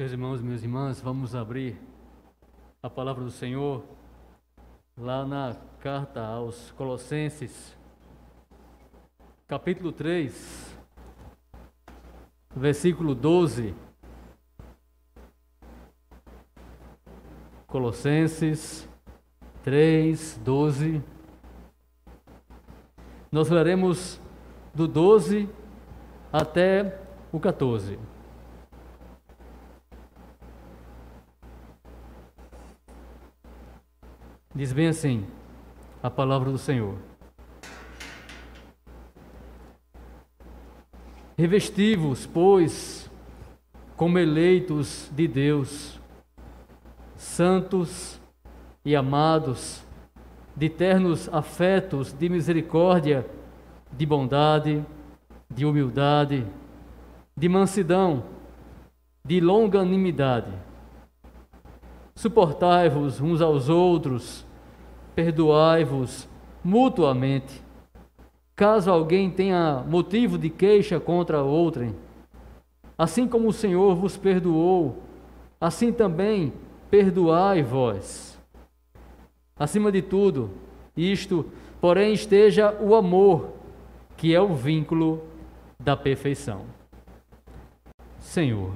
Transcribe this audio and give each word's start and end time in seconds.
Meus 0.00 0.12
irmãos, 0.12 0.40
minhas 0.40 0.62
irmãs, 0.62 0.98
vamos 0.98 1.34
abrir 1.34 1.78
a 2.82 2.88
palavra 2.88 3.22
do 3.22 3.30
Senhor 3.30 3.84
lá 4.96 5.26
na 5.26 5.54
carta 5.78 6.24
aos 6.24 6.70
Colossenses, 6.70 7.76
capítulo 9.46 9.92
3, 9.92 10.74
versículo 12.56 13.14
12. 13.14 13.74
Colossenses 17.66 18.88
3, 19.62 20.40
12. 20.42 21.02
Nós 23.30 23.50
leremos 23.50 24.18
do 24.72 24.88
12 24.88 25.46
até 26.32 26.98
o 27.30 27.38
14. 27.38 27.98
Diz 34.60 34.74
bem 34.74 34.88
assim 34.88 35.24
a 36.02 36.10
palavra 36.10 36.50
do 36.50 36.58
Senhor. 36.58 36.94
Revestivos, 41.34 42.26
pois, 42.26 43.10
como 43.96 44.18
eleitos 44.18 45.10
de 45.16 45.26
Deus, 45.26 45.98
santos 47.16 48.20
e 48.84 48.94
amados, 48.94 49.82
de 50.54 50.68
ternos 50.68 51.26
afetos 51.32 52.12
de 52.12 52.28
misericórdia, 52.28 53.26
de 53.90 54.04
bondade, 54.04 54.84
de 55.48 55.64
humildade, 55.64 56.46
de 57.34 57.48
mansidão, 57.48 58.24
de 59.24 59.40
longanimidade. 59.40 60.52
Suportai-vos 62.14 63.22
uns 63.22 63.40
aos 63.40 63.70
outros, 63.70 64.49
perdoai-vos 65.20 66.26
mutuamente, 66.64 67.62
caso 68.56 68.90
alguém 68.90 69.30
tenha 69.30 69.84
motivo 69.86 70.38
de 70.38 70.48
queixa 70.48 70.98
contra 70.98 71.42
outrem. 71.42 71.94
Assim 72.96 73.28
como 73.28 73.48
o 73.48 73.52
Senhor 73.52 73.94
vos 73.94 74.16
perdoou, 74.16 75.02
assim 75.60 75.92
também 75.92 76.54
perdoai 76.90 77.62
vós. 77.62 78.38
Acima 79.58 79.92
de 79.92 80.00
tudo, 80.00 80.50
isto, 80.96 81.44
porém, 81.82 82.14
esteja 82.14 82.74
o 82.80 82.94
amor, 82.94 83.50
que 84.16 84.34
é 84.34 84.40
o 84.40 84.54
vínculo 84.54 85.22
da 85.78 85.94
perfeição. 85.98 86.64
Senhor, 88.18 88.72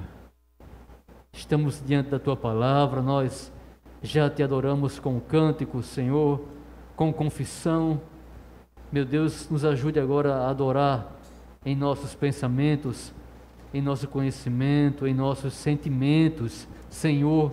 estamos 1.33 1.81
diante 1.83 2.11
da 2.11 2.19
tua 2.19 2.35
palavra, 2.37 3.01
nós 3.01 3.51
já 4.05 4.29
te 4.29 4.43
adoramos 4.43 4.99
com 4.99 5.19
cântico, 5.19 5.81
Senhor, 5.81 6.39
com 6.95 7.11
confissão. 7.11 7.99
Meu 8.91 9.03
Deus, 9.03 9.49
nos 9.49 9.65
ajude 9.65 9.99
agora 9.99 10.35
a 10.35 10.49
adorar 10.49 11.11
em 11.65 11.75
nossos 11.75 12.13
pensamentos, 12.13 13.11
em 13.73 13.81
nosso 13.81 14.07
conhecimento, 14.07 15.07
em 15.07 15.13
nossos 15.13 15.53
sentimentos, 15.53 16.67
Senhor. 16.87 17.51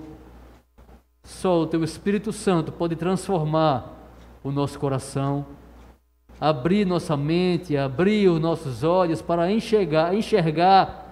Só 1.24 1.62
o 1.62 1.66
teu 1.66 1.82
Espírito 1.82 2.32
Santo 2.32 2.70
pode 2.70 2.96
transformar 2.96 3.90
o 4.44 4.52
nosso 4.52 4.78
coração, 4.78 5.46
abrir 6.38 6.84
nossa 6.84 7.16
mente, 7.16 7.76
abrir 7.76 8.28
os 8.28 8.40
nossos 8.40 8.84
olhos 8.84 9.22
para 9.22 9.50
enxergar, 9.50 10.14
enxergar 10.14 11.02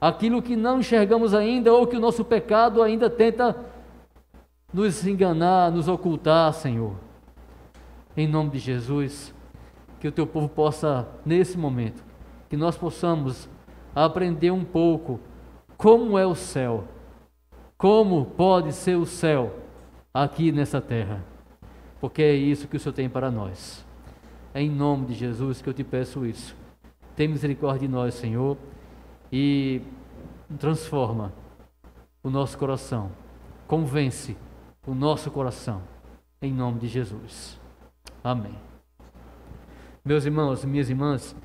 aquilo 0.00 0.42
que 0.42 0.56
não 0.56 0.80
enxergamos 0.80 1.34
ainda 1.34 1.72
ou 1.72 1.86
que 1.86 1.96
o 1.96 2.00
nosso 2.00 2.24
pecado 2.24 2.82
ainda 2.82 3.08
tenta 3.08 3.54
nos 4.72 5.06
enganar, 5.06 5.70
nos 5.70 5.88
ocultar, 5.88 6.52
Senhor. 6.52 6.94
Em 8.16 8.26
nome 8.26 8.50
de 8.50 8.58
Jesus, 8.58 9.34
que 10.00 10.08
o 10.08 10.12
teu 10.12 10.26
povo 10.26 10.48
possa, 10.48 11.08
nesse 11.24 11.56
momento, 11.56 12.02
que 12.48 12.56
nós 12.56 12.76
possamos 12.76 13.48
aprender 13.94 14.50
um 14.50 14.64
pouco 14.64 15.20
como 15.76 16.18
é 16.18 16.26
o 16.26 16.34
céu, 16.34 16.84
como 17.76 18.24
pode 18.24 18.72
ser 18.72 18.96
o 18.96 19.06
céu 19.06 19.54
aqui 20.12 20.50
nessa 20.50 20.80
terra, 20.80 21.24
porque 22.00 22.22
é 22.22 22.34
isso 22.34 22.66
que 22.66 22.76
o 22.76 22.80
Senhor 22.80 22.94
tem 22.94 23.08
para 23.08 23.30
nós. 23.30 23.84
Em 24.54 24.68
nome 24.68 25.06
de 25.06 25.14
Jesus 25.14 25.62
que 25.62 25.68
eu 25.68 25.74
te 25.74 25.84
peço 25.84 26.26
isso. 26.26 26.56
Tem 27.14 27.28
misericórdia 27.28 27.86
de 27.86 27.92
nós, 27.92 28.14
Senhor 28.14 28.56
e 29.32 29.82
transforma 30.58 31.32
o 32.22 32.30
nosso 32.30 32.56
coração, 32.56 33.10
convence 33.66 34.36
o 34.88 34.94
nosso 34.94 35.30
coração, 35.30 35.82
em 36.40 36.50
nome 36.50 36.80
de 36.80 36.88
Jesus. 36.88 37.60
Amém. 38.24 38.54
Meus 40.02 40.24
irmãos 40.24 40.64
minhas 40.64 40.88
irmãs, 40.88 41.36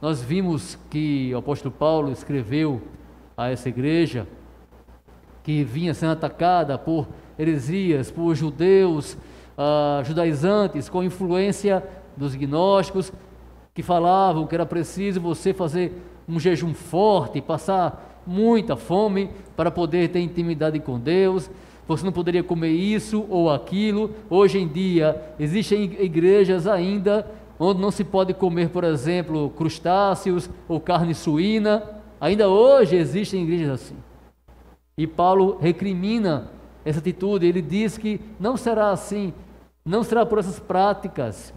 nós 0.00 0.22
vimos 0.22 0.78
que 0.88 1.34
o 1.34 1.38
apóstolo 1.38 1.74
Paulo 1.76 2.12
escreveu 2.12 2.80
a 3.36 3.50
essa 3.50 3.68
igreja 3.68 4.28
que 5.42 5.64
vinha 5.64 5.94
sendo 5.94 6.12
atacada 6.12 6.78
por 6.78 7.08
heresias, 7.36 8.12
por 8.12 8.36
judeus, 8.36 9.14
uh, 9.14 10.04
judaizantes, 10.04 10.88
com 10.88 11.02
influência 11.02 11.82
dos 12.16 12.36
gnósticos, 12.36 13.12
que 13.74 13.82
falavam 13.82 14.46
que 14.46 14.54
era 14.54 14.64
preciso 14.64 15.20
você 15.20 15.52
fazer 15.52 16.00
um 16.28 16.38
jejum 16.38 16.72
forte, 16.72 17.42
passar 17.42 18.22
muita 18.24 18.76
fome 18.76 19.28
para 19.56 19.72
poder 19.72 20.10
ter 20.10 20.20
intimidade 20.20 20.78
com 20.78 21.00
Deus. 21.00 21.50
Você 21.88 22.04
não 22.04 22.12
poderia 22.12 22.42
comer 22.42 22.70
isso 22.70 23.24
ou 23.28 23.50
aquilo. 23.50 24.10
Hoje 24.28 24.58
em 24.58 24.66
dia, 24.66 25.34
existem 25.38 25.84
igrejas 26.00 26.66
ainda 26.66 27.26
onde 27.58 27.80
não 27.80 27.90
se 27.90 28.04
pode 28.04 28.34
comer, 28.34 28.68
por 28.70 28.84
exemplo, 28.84 29.50
crustáceos 29.50 30.50
ou 30.68 30.80
carne 30.80 31.14
suína. 31.14 31.82
Ainda 32.20 32.48
hoje 32.48 32.96
existem 32.96 33.42
igrejas 33.42 33.70
assim. 33.70 33.96
E 34.98 35.06
Paulo 35.06 35.58
recrimina 35.60 36.50
essa 36.84 36.98
atitude. 36.98 37.46
Ele 37.46 37.62
diz 37.62 37.96
que 37.96 38.20
não 38.38 38.56
será 38.56 38.90
assim, 38.90 39.32
não 39.84 40.02
será 40.02 40.26
por 40.26 40.38
essas 40.38 40.58
práticas. 40.58 41.52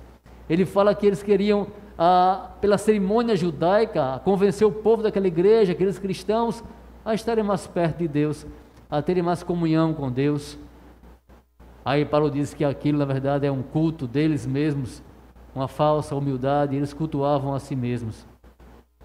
Ele 0.49 0.65
fala 0.65 0.93
que 0.93 1.07
eles 1.07 1.23
queriam 1.23 1.67
ah, 1.97 2.51
pela 2.61 2.77
cerimônia 2.77 3.35
judaica, 3.35 4.21
convencer 4.23 4.65
o 4.65 4.71
povo 4.71 5.03
daquela 5.03 5.27
igreja, 5.27 5.73
aqueles 5.73 5.99
cristãos, 5.99 6.63
a 7.03 7.13
estarem 7.13 7.43
mais 7.43 7.67
perto 7.67 7.97
de 7.97 8.07
Deus, 8.07 8.45
a 8.89 9.01
terem 9.01 9.21
mais 9.21 9.43
comunhão 9.43 9.93
com 9.93 10.11
Deus. 10.11 10.57
Aí 11.85 12.03
Paulo 12.03 12.31
diz 12.31 12.53
que 12.53 12.65
aquilo, 12.65 12.97
na 12.97 13.05
verdade, 13.05 13.45
é 13.45 13.51
um 13.51 13.61
culto 13.61 14.07
deles 14.07 14.47
mesmos, 14.47 15.03
uma 15.53 15.67
falsa 15.67 16.15
humildade, 16.15 16.75
eles 16.75 16.93
cultuavam 16.93 17.53
a 17.53 17.59
si 17.59 17.75
mesmos. 17.75 18.25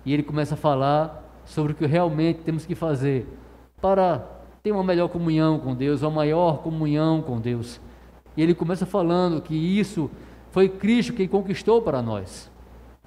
E 0.04 0.12
ele 0.12 0.22
começa 0.22 0.54
a 0.54 0.56
falar 0.56 1.22
sobre 1.44 1.72
o 1.72 1.74
que 1.74 1.86
realmente 1.86 2.40
temos 2.40 2.64
que 2.64 2.74
fazer 2.74 3.26
para 3.80 4.26
ter 4.62 4.72
uma 4.72 4.82
melhor 4.82 5.08
comunhão 5.08 5.58
com 5.58 5.74
Deus, 5.74 6.02
uma 6.02 6.10
maior 6.10 6.58
comunhão 6.58 7.20
com 7.20 7.38
Deus. 7.38 7.80
E 8.36 8.42
ele 8.42 8.54
começa 8.54 8.86
falando 8.86 9.42
que 9.42 9.54
isso 9.54 10.10
foi 10.50 10.68
Cristo 10.68 11.12
quem 11.12 11.28
conquistou 11.28 11.82
para 11.82 12.00
nós. 12.00 12.50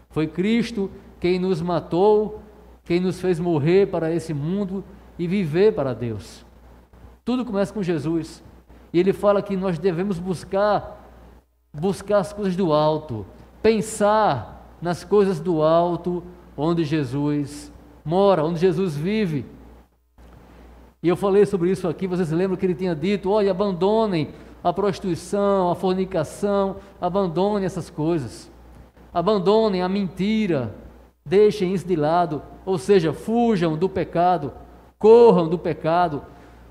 Foi 0.09 0.27
Cristo 0.27 0.89
quem 1.19 1.39
nos 1.39 1.61
matou, 1.61 2.41
quem 2.83 2.99
nos 2.99 3.19
fez 3.19 3.39
morrer 3.39 3.87
para 3.87 4.13
esse 4.13 4.33
mundo 4.33 4.83
e 5.17 5.27
viver 5.27 5.73
para 5.73 5.93
Deus. 5.93 6.46
Tudo 7.27 7.43
começa 7.43 7.73
com 7.73 7.83
Jesus. 7.83 8.41
E 8.93 8.99
ele 9.01 9.11
fala 9.11 9.41
que 9.41 9.57
nós 9.57 9.77
devemos 9.77 10.17
buscar 10.17 11.03
buscar 11.73 12.19
as 12.19 12.31
coisas 12.31 12.55
do 12.55 12.71
alto, 12.71 13.25
pensar 13.61 14.65
nas 14.81 15.03
coisas 15.03 15.39
do 15.39 15.61
alto, 15.61 16.23
onde 16.55 16.85
Jesus 16.85 17.69
mora, 18.05 18.45
onde 18.45 18.59
Jesus 18.59 18.95
vive. 18.95 19.45
E 21.03 21.09
eu 21.09 21.17
falei 21.17 21.45
sobre 21.45 21.69
isso 21.69 21.89
aqui, 21.89 22.07
vocês 22.07 22.31
lembram 22.31 22.55
que 22.55 22.65
ele 22.65 22.73
tinha 22.73 22.95
dito: 22.95 23.29
olha, 23.29 23.51
abandonem 23.51 24.29
a 24.63 24.71
prostituição, 24.71 25.69
a 25.69 25.75
fornicação, 25.75 26.77
abandone 27.01 27.65
essas 27.65 27.89
coisas 27.89 28.49
abandonem 29.13 29.81
a 29.81 29.89
mentira, 29.89 30.75
deixem 31.25 31.73
isso 31.73 31.87
de 31.87 31.95
lado, 31.95 32.41
ou 32.63 32.77
seja, 32.77 33.11
fujam 33.11 33.75
do 33.75 33.89
pecado, 33.89 34.53
corram 34.99 35.49
do 35.49 35.57
pecado, 35.57 36.21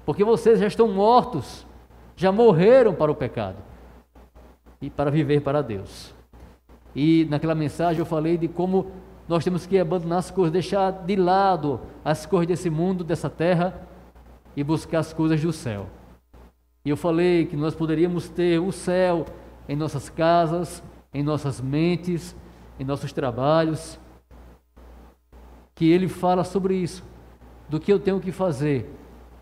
porque 0.06 0.22
vocês 0.22 0.60
já 0.60 0.68
estão 0.68 0.86
mortos, 0.86 1.66
já 2.14 2.30
morreram 2.30 2.94
para 2.94 3.10
o 3.10 3.14
pecado 3.14 3.56
e 4.80 4.88
para 4.88 5.10
viver 5.10 5.40
para 5.40 5.60
Deus. 5.60 6.14
E 6.94 7.26
naquela 7.28 7.56
mensagem 7.56 7.98
eu 7.98 8.06
falei 8.06 8.38
de 8.38 8.46
como 8.46 8.92
nós 9.28 9.42
temos 9.42 9.66
que 9.66 9.76
abandonar 9.76 10.20
as 10.20 10.30
coisas, 10.30 10.52
deixar 10.52 10.92
de 10.92 11.16
lado 11.16 11.80
as 12.04 12.24
coisas 12.24 12.46
desse 12.46 12.70
mundo, 12.70 13.02
dessa 13.02 13.28
terra 13.28 13.82
e 14.54 14.62
buscar 14.62 15.00
as 15.00 15.12
coisas 15.12 15.42
do 15.42 15.52
céu. 15.52 15.88
E 16.84 16.90
eu 16.90 16.96
falei 16.96 17.44
que 17.44 17.56
nós 17.56 17.74
poderíamos 17.74 18.28
ter 18.28 18.60
o 18.60 18.70
céu 18.70 19.26
em 19.68 19.74
nossas 19.74 20.08
casas, 20.08 20.84
em 21.12 21.24
nossas 21.24 21.60
mentes, 21.60 22.36
em 22.78 22.84
nossos 22.84 23.12
trabalhos, 23.12 23.98
que 25.74 25.90
ele 25.90 26.06
fala 26.06 26.44
sobre 26.44 26.76
isso, 26.76 27.02
do 27.68 27.80
que 27.80 27.92
eu 27.92 27.98
tenho 27.98 28.20
que 28.20 28.30
fazer 28.30 28.88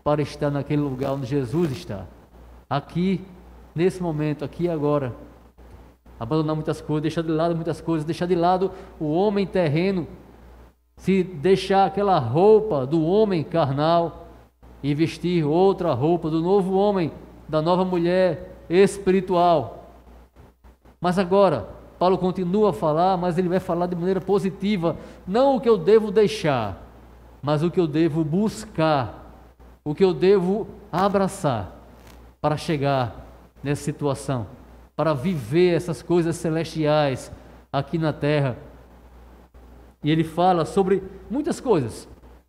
para 0.05 0.21
estar 0.21 0.51
naquele 0.51 0.83
lugar 0.83 1.13
onde 1.13 1.25
Jesus 1.25 1.71
está. 1.71 2.05
Aqui, 2.69 3.25
nesse 3.73 4.03
momento, 4.03 4.45
aqui 4.45 4.65
e 4.65 4.69
agora. 4.69 5.15
Abandonar 6.19 6.55
muitas 6.55 6.79
coisas, 6.79 7.01
deixar 7.01 7.23
de 7.23 7.31
lado 7.31 7.55
muitas 7.55 7.81
coisas, 7.81 8.05
deixar 8.05 8.27
de 8.27 8.35
lado 8.35 8.71
o 8.99 9.11
homem 9.11 9.47
terreno, 9.47 10.07
se 10.95 11.23
deixar 11.23 11.87
aquela 11.87 12.19
roupa 12.19 12.85
do 12.85 13.03
homem 13.03 13.43
carnal 13.43 14.27
e 14.83 14.93
vestir 14.93 15.43
outra 15.43 15.91
roupa 15.93 16.29
do 16.29 16.39
novo 16.39 16.75
homem, 16.75 17.11
da 17.49 17.59
nova 17.59 17.83
mulher 17.83 18.59
espiritual. 18.69 19.89
Mas 21.01 21.17
agora, 21.17 21.67
Paulo 21.97 22.19
continua 22.19 22.69
a 22.69 22.73
falar, 22.73 23.17
mas 23.17 23.39
ele 23.39 23.49
vai 23.49 23.59
falar 23.59 23.87
de 23.87 23.95
maneira 23.95 24.21
positiva, 24.21 24.97
não 25.25 25.55
o 25.55 25.59
que 25.59 25.67
eu 25.67 25.79
devo 25.79 26.11
deixar, 26.11 26.79
mas 27.41 27.63
o 27.63 27.71
que 27.71 27.79
eu 27.79 27.87
devo 27.87 28.23
buscar 28.23 29.24
o 29.87 29.93
que 29.93 30.03
eu 30.03 30.15
devo 30.15 30.67
abraçar 30.91 31.71
para 32.41 32.57
chegar 32.57 33.23
nessa 33.63 33.83
situação, 33.83 34.47
para 34.95 35.13
viver 35.13 35.75
essas 35.75 36.01
coisas 36.01 36.35
celestiais 36.37 37.31
aqui 37.71 37.99
na 37.99 38.11
terra. 38.11 38.57
E 40.03 40.09
ele 40.09 40.23
fala 40.23 40.65
sobre 40.65 41.03
muitas 41.29 41.59
coisas, 41.59 42.07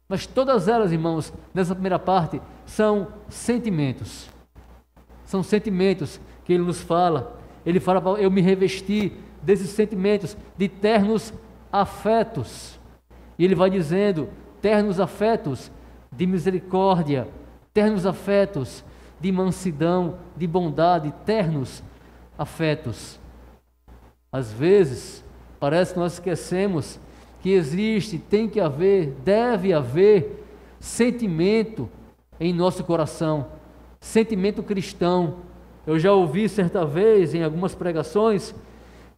mas 0.08 0.26
todas 0.26 0.66
elas, 0.66 0.92
irmãos, 0.92 1.30
nessa 1.52 1.74
primeira 1.74 1.98
parte, 1.98 2.40
são 2.64 3.08
sentimentos. 3.28 4.30
São 5.24 5.42
sentimentos 5.42 6.18
que 6.44 6.54
ele 6.54 6.62
nos 6.62 6.80
fala. 6.80 7.38
Ele 7.66 7.80
fala 7.80 8.00
eu 8.18 8.30
me 8.30 8.40
revestir 8.40 9.12
desses 9.42 9.70
sentimentos, 9.70 10.36
de 10.56 10.68
ternos 10.68 11.34
afetos. 11.70 12.80
E 13.38 13.44
ele 13.44 13.54
vai 13.54 13.68
dizendo: 13.68 14.28
ternos 14.62 15.00
afetos 15.00 15.70
de 16.12 16.26
misericórdia, 16.26 17.28
ternos 17.72 18.06
afetos, 18.06 18.84
de 19.20 19.32
mansidão, 19.32 20.18
de 20.36 20.46
bondade, 20.46 21.12
ternos 21.24 21.82
afetos. 22.38 23.18
Às 24.30 24.52
vezes, 24.52 25.24
parece 25.58 25.94
que 25.94 25.98
nós 25.98 26.14
esquecemos 26.14 26.98
que 27.40 27.50
existe, 27.50 28.18
tem 28.18 28.48
que 28.48 28.60
haver, 28.60 29.14
deve 29.24 29.72
haver 29.72 30.44
sentimento 30.80 31.88
em 32.38 32.52
nosso 32.52 32.84
coração, 32.84 33.46
sentimento 34.00 34.62
cristão. 34.62 35.36
Eu 35.86 35.98
já 35.98 36.12
ouvi 36.12 36.48
certa 36.48 36.84
vez 36.84 37.34
em 37.34 37.42
algumas 37.42 37.74
pregações 37.74 38.54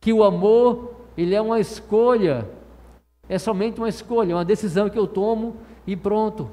que 0.00 0.12
o 0.12 0.22
amor, 0.22 0.94
ele 1.16 1.34
é 1.34 1.40
uma 1.40 1.58
escolha, 1.58 2.48
é 3.28 3.38
somente 3.38 3.78
uma 3.78 3.88
escolha, 3.88 4.36
uma 4.36 4.44
decisão 4.44 4.88
que 4.88 4.98
eu 4.98 5.06
tomo 5.06 5.56
e 5.86 5.96
pronto. 5.96 6.50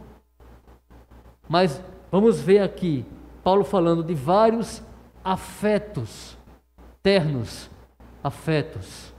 Mas 1.47 1.81
vamos 2.12 2.39
ver 2.39 2.59
aqui 2.59 3.06
Paulo 3.45 3.63
falando 3.63 4.03
de 4.03 4.15
vários 4.15 4.81
afetos, 5.24 6.36
ternos 7.03 7.69
afetos, 8.24 9.13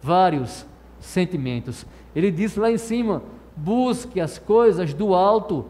vários 0.00 0.64
sentimentos. 0.98 1.84
Ele 2.16 2.30
diz 2.30 2.56
lá 2.56 2.70
em 2.70 2.78
cima: 2.78 3.22
busque 3.54 4.22
as 4.22 4.38
coisas 4.38 4.94
do 4.94 5.14
alto, 5.14 5.66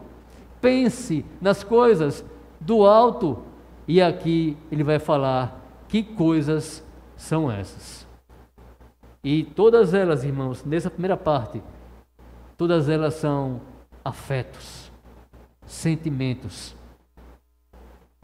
pense 0.61 1.25
nas 1.41 1.61
coisas 1.61 2.23
do 2.57 2.85
alto. 2.85 3.39
E 3.85 4.01
aqui 4.01 4.55
ele 4.71 4.83
vai 4.83 4.97
falar 4.97 5.59
que 5.89 6.01
coisas 6.01 6.81
são 7.17 7.51
essas. 7.51 8.07
E 9.21 9.43
todas 9.43 9.93
elas, 9.93 10.23
irmãos, 10.23 10.63
nessa 10.63 10.89
primeira 10.89 11.17
parte, 11.17 11.61
todas 12.55 12.87
elas 12.87 13.15
são 13.15 13.59
afetos 14.05 14.78
sentimentos 15.69 16.75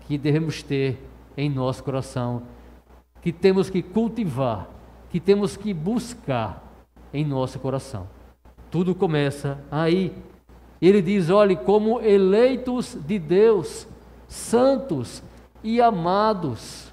que 0.08 0.18
devemos 0.18 0.64
ter 0.64 0.98
em 1.38 1.50
nosso 1.50 1.84
coração, 1.84 2.42
que 3.22 3.32
temos 3.32 3.70
que 3.70 3.82
cultivar, 3.84 4.68
que 5.12 5.20
temos 5.20 5.56
que 5.56 5.74
buscar 5.74 6.64
em 7.14 7.24
nosso 7.24 7.60
coração. 7.60 8.08
Tudo 8.72 8.96
começa 8.96 9.60
aí. 9.72 10.12
Ele 10.82 11.02
diz: 11.02 11.30
olhe, 11.30 11.56
como 11.56 12.02
eleitos 12.02 12.98
de 13.06 13.20
Deus, 13.20 13.88
santos 14.28 15.24
e 15.64 15.80
amados. 15.80 16.92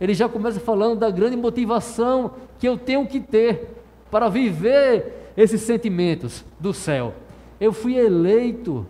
Ele 0.00 0.14
já 0.14 0.28
começa 0.28 0.58
falando 0.58 0.98
da 0.98 1.10
grande 1.10 1.36
motivação 1.36 2.32
que 2.58 2.66
eu 2.66 2.78
tenho 2.78 3.06
que 3.06 3.20
ter 3.20 3.82
para 4.10 4.30
viver 4.30 5.32
esses 5.36 5.60
sentimentos 5.60 6.42
do 6.58 6.72
céu. 6.72 7.14
Eu 7.60 7.72
fui 7.72 7.96
eleito 7.96 8.86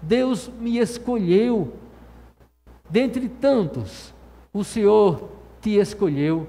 Deus 0.00 0.50
me 0.60 0.78
escolheu. 0.78 1.72
Dentre 2.88 3.28
tantos, 3.28 4.14
o 4.52 4.62
Senhor 4.62 5.28
te 5.60 5.76
escolheu. 5.76 6.46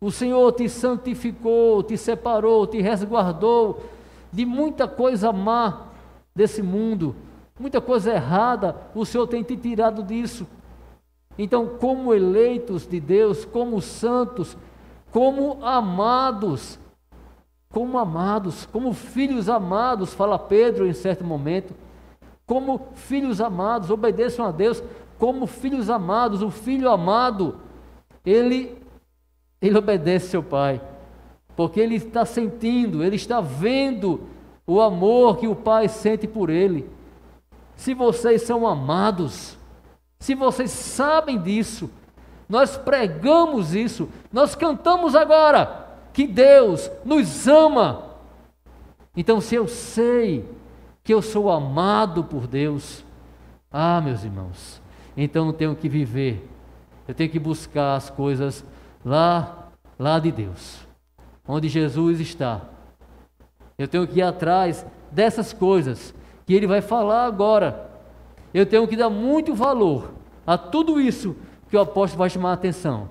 O 0.00 0.10
Senhor 0.10 0.52
te 0.52 0.68
santificou, 0.68 1.82
te 1.82 1.96
separou, 1.96 2.66
te 2.66 2.80
resguardou 2.80 3.82
de 4.32 4.44
muita 4.44 4.88
coisa 4.88 5.32
má 5.32 5.88
desse 6.34 6.62
mundo, 6.62 7.14
muita 7.60 7.80
coisa 7.80 8.12
errada, 8.12 8.76
o 8.94 9.04
Senhor 9.04 9.26
tem 9.26 9.42
te 9.42 9.56
tirado 9.56 10.02
disso. 10.02 10.46
Então, 11.38 11.66
como 11.78 12.14
eleitos 12.14 12.86
de 12.86 12.98
Deus, 12.98 13.44
como 13.44 13.80
santos, 13.80 14.56
como 15.10 15.64
amados, 15.64 16.78
como 17.70 17.98
amados, 17.98 18.66
como 18.66 18.92
filhos 18.92 19.48
amados, 19.48 20.14
fala 20.14 20.38
Pedro 20.38 20.86
em 20.86 20.92
certo 20.92 21.24
momento, 21.24 21.74
como 22.46 22.88
filhos 22.94 23.40
amados, 23.40 23.90
obedeçam 23.90 24.44
a 24.46 24.50
Deus 24.50 24.82
como 25.18 25.46
filhos 25.46 25.88
amados. 25.88 26.42
O 26.42 26.50
filho 26.50 26.90
amado, 26.90 27.60
ele, 28.24 28.76
ele 29.60 29.78
obedece 29.78 30.28
seu 30.28 30.42
pai, 30.42 30.80
porque 31.56 31.80
ele 31.80 31.96
está 31.96 32.24
sentindo, 32.24 33.04
ele 33.04 33.16
está 33.16 33.40
vendo 33.40 34.20
o 34.66 34.80
amor 34.80 35.38
que 35.38 35.48
o 35.48 35.56
pai 35.56 35.88
sente 35.88 36.26
por 36.26 36.50
ele. 36.50 36.88
Se 37.76 37.94
vocês 37.94 38.42
são 38.42 38.66
amados, 38.66 39.56
se 40.18 40.34
vocês 40.34 40.70
sabem 40.70 41.40
disso, 41.40 41.90
nós 42.48 42.76
pregamos 42.76 43.74
isso, 43.74 44.08
nós 44.32 44.54
cantamos 44.54 45.14
agora 45.14 45.88
que 46.12 46.26
Deus 46.26 46.90
nos 47.04 47.48
ama. 47.48 48.10
Então, 49.16 49.40
se 49.40 49.54
eu 49.54 49.66
sei 49.66 50.44
que 51.02 51.12
eu 51.12 51.20
sou 51.20 51.50
amado 51.50 52.24
por 52.24 52.46
Deus. 52.46 53.04
Ah, 53.70 54.00
meus 54.00 54.22
irmãos, 54.24 54.80
então 55.16 55.46
eu 55.46 55.52
tenho 55.52 55.74
que 55.74 55.88
viver, 55.88 56.48
eu 57.08 57.14
tenho 57.14 57.30
que 57.30 57.38
buscar 57.38 57.96
as 57.96 58.10
coisas 58.10 58.64
lá, 59.04 59.70
lá 59.98 60.18
de 60.18 60.30
Deus, 60.30 60.86
onde 61.46 61.68
Jesus 61.68 62.20
está. 62.20 62.60
Eu 63.78 63.88
tenho 63.88 64.06
que 64.06 64.18
ir 64.18 64.22
atrás 64.22 64.86
dessas 65.10 65.52
coisas 65.52 66.14
que 66.46 66.54
Ele 66.54 66.66
vai 66.66 66.80
falar 66.80 67.24
agora. 67.24 67.90
Eu 68.52 68.66
tenho 68.66 68.86
que 68.86 68.96
dar 68.96 69.10
muito 69.10 69.54
valor 69.54 70.12
a 70.46 70.58
tudo 70.58 71.00
isso 71.00 71.34
que 71.70 71.76
o 71.76 71.80
apóstolo 71.80 72.18
vai 72.18 72.28
chamar 72.28 72.50
a 72.50 72.54
atenção, 72.54 73.08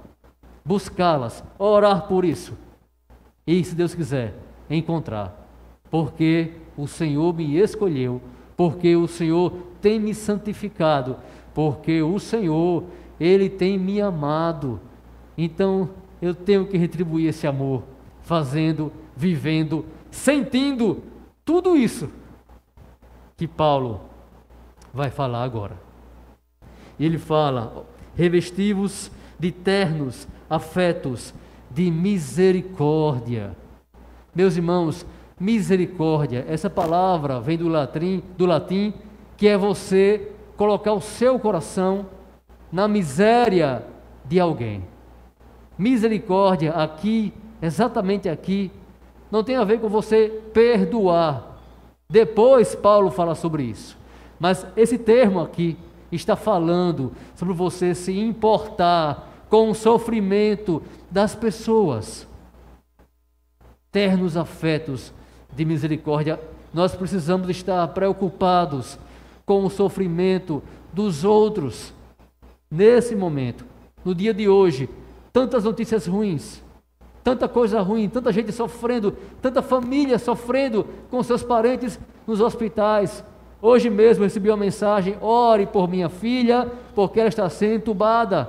buscá-las, 0.63 1.43
orar 1.57 2.07
por 2.07 2.23
isso 2.23 2.55
e, 3.45 3.63
se 3.63 3.73
Deus 3.73 3.95
quiser, 3.95 4.35
encontrar, 4.69 5.35
porque 5.89 6.53
o 6.81 6.87
Senhor 6.87 7.31
me 7.31 7.57
escolheu, 7.57 8.19
porque 8.57 8.95
o 8.95 9.07
Senhor 9.07 9.53
tem 9.79 9.99
me 9.99 10.15
santificado, 10.15 11.15
porque 11.53 12.01
o 12.01 12.17
Senhor, 12.17 12.85
Ele 13.19 13.49
tem 13.49 13.77
me 13.77 14.01
amado. 14.01 14.79
Então 15.37 15.89
eu 16.19 16.33
tenho 16.33 16.65
que 16.65 16.77
retribuir 16.77 17.29
esse 17.29 17.45
amor, 17.45 17.83
fazendo, 18.21 18.91
vivendo, 19.15 19.85
sentindo 20.09 21.03
tudo 21.45 21.77
isso 21.77 22.09
que 23.37 23.47
Paulo 23.47 24.01
vai 24.91 25.11
falar 25.11 25.43
agora. 25.43 25.77
Ele 26.99 27.19
fala: 27.19 27.85
revestivos 28.15 29.11
de 29.37 29.51
ternos 29.51 30.27
afetos 30.49 31.31
de 31.69 31.91
misericórdia. 31.91 33.55
Meus 34.33 34.55
irmãos, 34.55 35.05
misericórdia. 35.41 36.45
Essa 36.47 36.69
palavra 36.69 37.41
vem 37.41 37.57
do 37.57 37.67
latim, 37.67 38.21
do 38.37 38.45
latim, 38.45 38.93
que 39.35 39.47
é 39.47 39.57
você 39.57 40.31
colocar 40.55 40.93
o 40.93 41.01
seu 41.01 41.39
coração 41.39 42.05
na 42.71 42.87
miséria 42.87 43.83
de 44.23 44.39
alguém. 44.39 44.85
Misericórdia 45.75 46.73
aqui, 46.73 47.33
exatamente 47.59 48.29
aqui, 48.29 48.71
não 49.31 49.43
tem 49.43 49.55
a 49.55 49.63
ver 49.63 49.79
com 49.79 49.89
você 49.89 50.41
perdoar. 50.53 51.57
Depois 52.07 52.75
Paulo 52.75 53.09
fala 53.09 53.33
sobre 53.33 53.63
isso. 53.63 53.97
Mas 54.39 54.65
esse 54.77 54.97
termo 54.97 55.39
aqui 55.39 55.75
está 56.11 56.35
falando 56.35 57.13
sobre 57.33 57.53
você 57.55 57.95
se 57.95 58.19
importar 58.19 59.27
com 59.49 59.71
o 59.71 59.75
sofrimento 59.75 60.83
das 61.09 61.33
pessoas. 61.33 62.27
Ternos 63.91 64.37
afetos 64.37 65.11
de 65.55 65.65
misericórdia, 65.65 66.39
nós 66.73 66.95
precisamos 66.95 67.49
estar 67.49 67.87
preocupados 67.89 68.97
com 69.45 69.65
o 69.65 69.69
sofrimento 69.69 70.63
dos 70.93 71.23
outros. 71.23 71.93
Nesse 72.69 73.15
momento, 73.15 73.65
no 74.03 74.15
dia 74.15 74.33
de 74.33 74.47
hoje, 74.47 74.89
tantas 75.33 75.65
notícias 75.65 76.07
ruins, 76.07 76.63
tanta 77.23 77.47
coisa 77.47 77.81
ruim, 77.81 78.07
tanta 78.07 78.31
gente 78.31 78.51
sofrendo, 78.51 79.15
tanta 79.41 79.61
família 79.61 80.17
sofrendo 80.17 80.85
com 81.09 81.21
seus 81.21 81.43
parentes 81.43 81.99
nos 82.25 82.39
hospitais. 82.39 83.23
Hoje 83.61 83.89
mesmo 83.89 84.23
recebi 84.23 84.49
uma 84.49 84.57
mensagem: 84.57 85.17
ore 85.21 85.67
por 85.67 85.87
minha 85.87 86.09
filha, 86.09 86.71
porque 86.95 87.19
ela 87.19 87.29
está 87.29 87.49
sendo 87.49 87.75
entubada. 87.75 88.47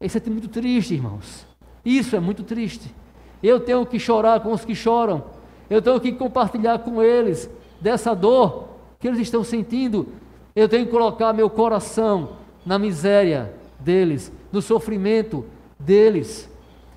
Isso 0.00 0.18
é 0.18 0.30
muito 0.30 0.48
triste, 0.48 0.94
irmãos. 0.94 1.46
Isso 1.84 2.16
é 2.16 2.20
muito 2.20 2.42
triste. 2.42 2.94
Eu 3.42 3.60
tenho 3.60 3.84
que 3.86 3.98
chorar 3.98 4.40
com 4.40 4.52
os 4.52 4.64
que 4.64 4.74
choram. 4.74 5.24
Eu 5.70 5.80
tenho 5.80 6.00
que 6.00 6.10
compartilhar 6.10 6.80
com 6.80 7.00
eles 7.00 7.48
dessa 7.80 8.12
dor 8.12 8.68
que 8.98 9.06
eles 9.06 9.20
estão 9.20 9.44
sentindo. 9.44 10.08
Eu 10.54 10.68
tenho 10.68 10.84
que 10.84 10.90
colocar 10.90 11.32
meu 11.32 11.48
coração 11.48 12.30
na 12.66 12.76
miséria 12.78 13.54
deles, 13.78 14.32
no 14.52 14.60
sofrimento 14.60 15.44
deles. 15.78 16.50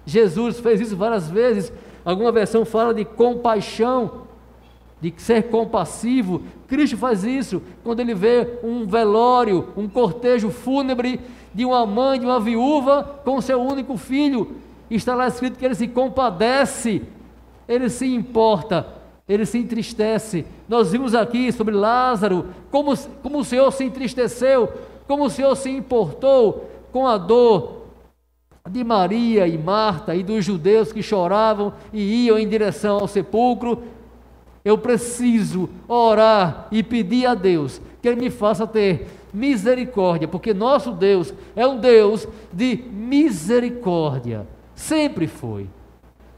Jesus 0.05 0.59
fez 0.59 0.81
isso 0.81 0.97
várias 0.97 1.29
vezes. 1.29 1.71
Alguma 2.03 2.31
versão 2.31 2.65
fala 2.65 2.93
de 2.93 3.05
compaixão, 3.05 4.23
de 4.99 5.13
ser 5.17 5.43
compassivo. 5.43 6.41
Cristo 6.67 6.97
faz 6.97 7.23
isso 7.23 7.61
quando 7.83 7.99
ele 7.99 8.13
vê 8.13 8.59
um 8.63 8.85
velório, 8.85 9.69
um 9.77 9.87
cortejo 9.87 10.49
fúnebre 10.49 11.19
de 11.53 11.63
uma 11.63 11.85
mãe, 11.85 12.19
de 12.19 12.25
uma 12.25 12.39
viúva 12.39 13.21
com 13.23 13.39
seu 13.39 13.61
único 13.61 13.95
filho. 13.97 14.55
Está 14.89 15.15
lá 15.15 15.27
escrito 15.27 15.57
que 15.57 15.63
ele 15.63 15.75
se 15.75 15.87
compadece 15.87 17.03
ele 17.67 17.89
se 17.89 18.05
importa, 18.05 18.87
ele 19.27 19.45
se 19.45 19.57
entristece. 19.57 20.45
Nós 20.67 20.91
vimos 20.91 21.15
aqui 21.15 21.51
sobre 21.51 21.73
Lázaro, 21.73 22.47
como, 22.69 22.95
como 23.21 23.39
o 23.39 23.45
Senhor 23.45 23.71
se 23.71 23.83
entristeceu, 23.83 24.71
como 25.07 25.25
o 25.25 25.29
Senhor 25.29 25.55
se 25.55 25.69
importou 25.69 26.69
com 26.91 27.07
a 27.07 27.17
dor 27.17 27.83
de 28.69 28.83
Maria 28.83 29.47
e 29.47 29.57
Marta 29.57 30.15
e 30.15 30.23
dos 30.23 30.45
judeus 30.45 30.91
que 30.91 31.03
choravam 31.03 31.73
e 31.91 32.25
iam 32.25 32.37
em 32.37 32.47
direção 32.47 32.99
ao 32.99 33.07
sepulcro. 33.07 33.83
Eu 34.63 34.77
preciso 34.77 35.69
orar 35.87 36.67
e 36.71 36.81
pedir 36.81 37.25
a 37.25 37.33
Deus 37.33 37.81
que 38.01 38.07
Ele 38.07 38.21
me 38.21 38.29
faça 38.29 38.65
ter 38.65 39.07
misericórdia, 39.33 40.27
porque 40.27 40.53
nosso 40.53 40.91
Deus 40.91 41.33
é 41.55 41.65
um 41.65 41.77
Deus 41.77 42.27
de 42.51 42.75
misericórdia. 42.75 44.47
Sempre 44.75 45.27
foi. 45.27 45.67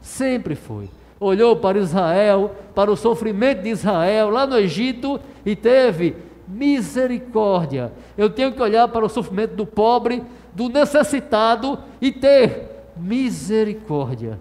Sempre 0.00 0.54
foi 0.54 0.88
olhou 1.18 1.56
para 1.56 1.78
Israel, 1.78 2.54
para 2.74 2.90
o 2.90 2.96
sofrimento 2.96 3.62
de 3.62 3.70
Israel 3.70 4.30
lá 4.30 4.46
no 4.46 4.56
Egito 4.58 5.20
e 5.44 5.56
teve 5.56 6.16
misericórdia. 6.46 7.92
Eu 8.16 8.30
tenho 8.30 8.52
que 8.52 8.62
olhar 8.62 8.86
para 8.88 9.04
o 9.04 9.08
sofrimento 9.08 9.54
do 9.54 9.66
pobre, 9.66 10.22
do 10.52 10.68
necessitado 10.68 11.78
e 12.00 12.12
ter 12.12 12.70
misericórdia. 12.96 14.38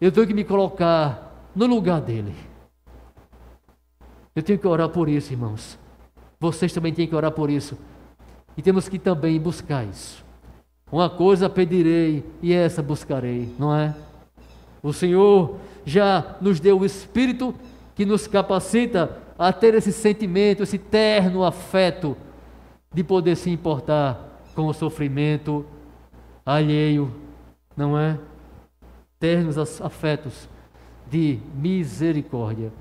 Eu 0.00 0.12
tenho 0.12 0.26
que 0.26 0.34
me 0.34 0.44
colocar 0.44 1.50
no 1.54 1.66
lugar 1.66 2.00
dele. 2.00 2.34
Eu 4.34 4.42
tenho 4.42 4.58
que 4.58 4.66
orar 4.68 4.88
por 4.88 5.08
isso, 5.08 5.32
irmãos. 5.32 5.78
Vocês 6.38 6.72
também 6.72 6.94
têm 6.94 7.08
que 7.08 7.16
orar 7.16 7.32
por 7.32 7.50
isso. 7.50 7.76
E 8.56 8.62
temos 8.62 8.88
que 8.88 8.98
também 8.98 9.40
buscar 9.40 9.84
isso. 9.84 10.24
Uma 10.90 11.10
coisa 11.10 11.50
pedirei 11.50 12.24
e 12.40 12.52
essa 12.52 12.80
buscarei, 12.82 13.52
não 13.58 13.74
é? 13.74 13.94
O 14.88 14.92
Senhor 14.94 15.56
já 15.84 16.36
nos 16.40 16.58
deu 16.58 16.80
o 16.80 16.84
Espírito 16.84 17.54
que 17.94 18.06
nos 18.06 18.26
capacita 18.26 19.18
a 19.38 19.52
ter 19.52 19.74
esse 19.74 19.92
sentimento, 19.92 20.62
esse 20.62 20.78
terno 20.78 21.44
afeto 21.44 22.16
de 22.90 23.04
poder 23.04 23.36
se 23.36 23.50
importar 23.50 24.40
com 24.54 24.66
o 24.66 24.72
sofrimento 24.72 25.66
alheio, 26.44 27.12
não 27.76 27.98
é? 27.98 28.18
Ternos 29.20 29.58
afetos 29.58 30.48
de 31.10 31.38
misericórdia. 31.54 32.72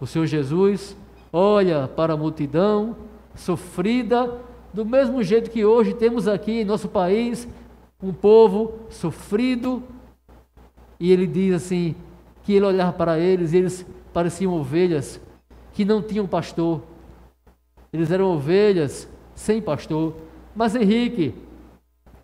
O 0.00 0.06
Senhor 0.06 0.24
Jesus 0.24 0.96
olha 1.30 1.86
para 1.86 2.14
a 2.14 2.16
multidão 2.16 2.96
sofrida, 3.34 4.38
do 4.72 4.86
mesmo 4.86 5.22
jeito 5.22 5.50
que 5.50 5.66
hoje 5.66 5.92
temos 5.92 6.26
aqui 6.26 6.62
em 6.62 6.64
nosso 6.64 6.88
país 6.88 7.46
um 8.02 8.10
povo 8.10 8.72
sofrido, 8.88 9.82
e 11.02 11.10
ele 11.10 11.26
diz 11.26 11.52
assim: 11.56 11.96
que 12.44 12.52
ele 12.52 12.64
olhava 12.64 12.92
para 12.92 13.18
eles 13.18 13.52
e 13.52 13.56
eles 13.56 13.84
pareciam 14.12 14.54
ovelhas 14.54 15.20
que 15.72 15.84
não 15.84 16.00
tinham 16.00 16.28
pastor. 16.28 16.80
Eles 17.92 18.12
eram 18.12 18.26
ovelhas 18.26 19.08
sem 19.34 19.60
pastor. 19.60 20.14
Mas 20.54 20.76
Henrique, 20.76 21.34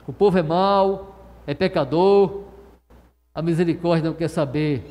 o 0.06 0.12
povo 0.12 0.38
é 0.38 0.42
mau, 0.44 1.16
é 1.44 1.54
pecador, 1.54 2.44
a 3.34 3.42
misericórdia 3.42 4.10
não 4.10 4.16
quer 4.16 4.28
saber, 4.28 4.88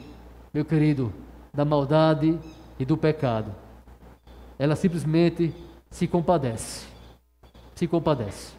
meu 0.54 0.66
querido, 0.66 1.14
da 1.54 1.64
maldade 1.64 2.38
e 2.78 2.84
do 2.84 2.98
pecado. 2.98 3.56
Ela 4.60 4.76
simplesmente 4.76 5.54
se 5.90 6.08
compadece. 6.08 6.86
Se 7.74 7.88
compadece. 7.88 8.52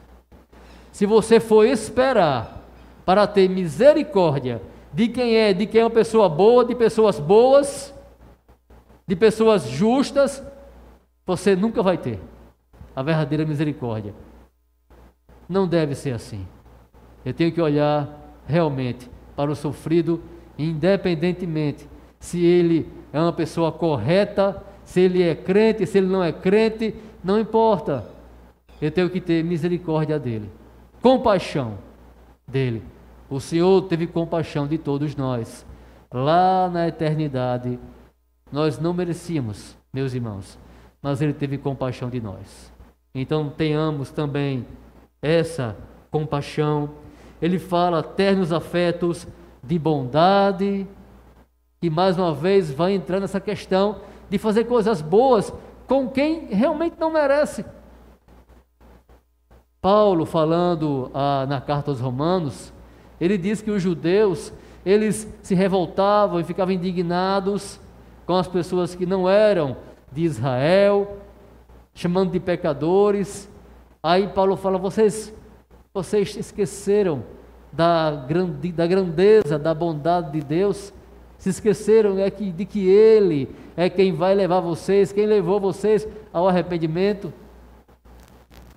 Se 0.91 1.05
você 1.05 1.39
for 1.39 1.67
esperar 1.67 2.67
para 3.05 3.27
ter 3.27 3.47
misericórdia 3.47 4.63
de 4.93 5.09
quem 5.09 5.37
é, 5.37 5.53
de 5.53 5.67
quem 5.67 5.81
é 5.81 5.85
uma 5.85 5.91
pessoa 5.91 6.29
boa, 6.29 6.65
de 6.65 6.75
pessoas 6.75 7.19
boas, 7.19 7.95
de 9.07 9.17
pessoas 9.17 9.69
justas, 9.69 10.43
você 11.27 11.55
nunca 11.55 11.83
vai 11.83 11.97
ter 11.99 12.19
a 12.95 13.03
verdadeira 13.03 13.45
misericórdia. 13.45 14.15
Não 15.49 15.67
deve 15.67 15.95
ser 15.95 16.13
assim. 16.13 16.47
Eu 17.25 17.33
tenho 17.33 17.53
que 17.53 17.61
olhar 17.61 18.09
realmente 18.47 19.11
para 19.37 19.51
o 19.51 19.57
sofrido, 19.57 20.23
independentemente 20.59 21.89
se 22.21 22.45
ele 22.45 22.91
é 23.13 23.21
uma 23.21 23.33
pessoa 23.33 23.71
correta, 23.71 24.63
se 24.85 25.01
ele 25.01 25.23
é 25.23 25.35
crente, 25.35 25.87
se 25.87 25.99
ele 25.99 26.07
não 26.07 26.23
é 26.23 26.33
crente, 26.33 26.95
não 27.23 27.39
importa. 27.39 28.07
Eu 28.81 28.91
tenho 28.91 29.11
que 29.11 29.21
ter 29.21 29.45
misericórdia 29.45 30.19
dele, 30.19 30.51
compaixão 31.01 31.79
dele. 32.47 32.83
O 33.31 33.41
Senhor 33.41 33.83
teve 33.83 34.07
compaixão 34.07 34.67
de 34.67 34.79
todos 34.79 35.15
nós. 35.15 35.67
Lá 36.13 36.69
na 36.71 36.89
eternidade, 36.89 37.79
nós 38.51 38.79
não 38.79 38.95
merecíamos, 38.95 39.77
meus 39.93 40.15
irmãos, 40.15 40.59
mas 41.03 41.21
Ele 41.21 41.35
teve 41.35 41.59
compaixão 41.59 42.09
de 42.09 42.21
nós. 42.21 42.73
Então 43.15 43.51
tenhamos 43.51 44.11
também 44.11 44.67
essa 45.21 45.77
compaixão. 46.11 46.91
Ele 47.43 47.59
fala 47.59 48.03
ternos 48.03 48.53
afetos 48.53 49.27
de 49.63 49.79
bondade, 49.79 50.87
e 51.81 51.91
mais 51.91 52.19
uma 52.19 52.35
vez 52.35 52.73
vai 52.73 52.93
entrar 52.93 53.21
nessa 53.21 53.41
questão 53.41 54.01
de 54.29 54.39
fazer 54.39 54.65
coisas 54.65 55.01
boas 55.01 55.53
com 55.87 56.09
quem 56.09 56.47
realmente 56.47 56.97
não 56.99 57.13
merece. 57.13 57.65
Paulo, 59.81 60.27
falando 60.27 61.11
ah, 61.15 61.47
na 61.49 61.61
carta 61.61 61.91
aos 61.91 62.01
Romanos, 62.01 62.73
ele 63.21 63.37
diz 63.37 63.61
que 63.61 63.71
os 63.71 63.83
judeus, 63.83 64.53
eles 64.85 65.29
se 65.43 65.55
revoltavam 65.55 66.41
e 66.41 66.45
ficavam 66.45 66.73
indignados 66.73 67.81
com 68.27 68.35
as 68.35 68.47
pessoas 68.47 68.95
que 68.95 69.07
não 69.07 69.29
eram 69.29 69.77
de 70.13 70.23
Israel, 70.23 71.19
chamando 71.95 72.33
de 72.33 72.41
pecadores. 72.41 73.49
Aí 74.03 74.29
Paulo 74.29 74.57
fala: 74.57 74.79
vocês, 74.79 75.35
vocês 75.93 76.37
esqueceram 76.37 77.23
da, 77.73 78.25
grande, 78.27 78.73
da 78.73 78.87
grandeza, 78.87 79.59
da 79.59 79.75
bondade 79.75 80.33
de 80.33 80.41
Deus, 80.41 80.93
se 81.39 81.51
esqueceram 81.51 82.19
é 82.19 82.31
que, 82.31 82.51
de 82.51 82.65
que 82.65 82.89
Ele 82.89 83.49
é 83.77 83.89
quem 83.89 84.13
vai 84.13 84.35
levar 84.35 84.61
vocês, 84.61 85.13
quem 85.13 85.27
levou 85.27 85.61
vocês 85.61 86.07
ao 86.33 86.49
arrependimento. 86.49 87.33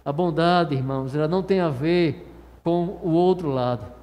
A 0.04 0.12
bondade, 0.12 0.76
irmãos, 0.76 1.16
ela 1.16 1.28
não 1.28 1.44
tem 1.44 1.60
a 1.60 1.70
ver 1.70 2.28
com 2.64 3.00
o 3.04 3.12
outro 3.12 3.50
lado. 3.50 4.01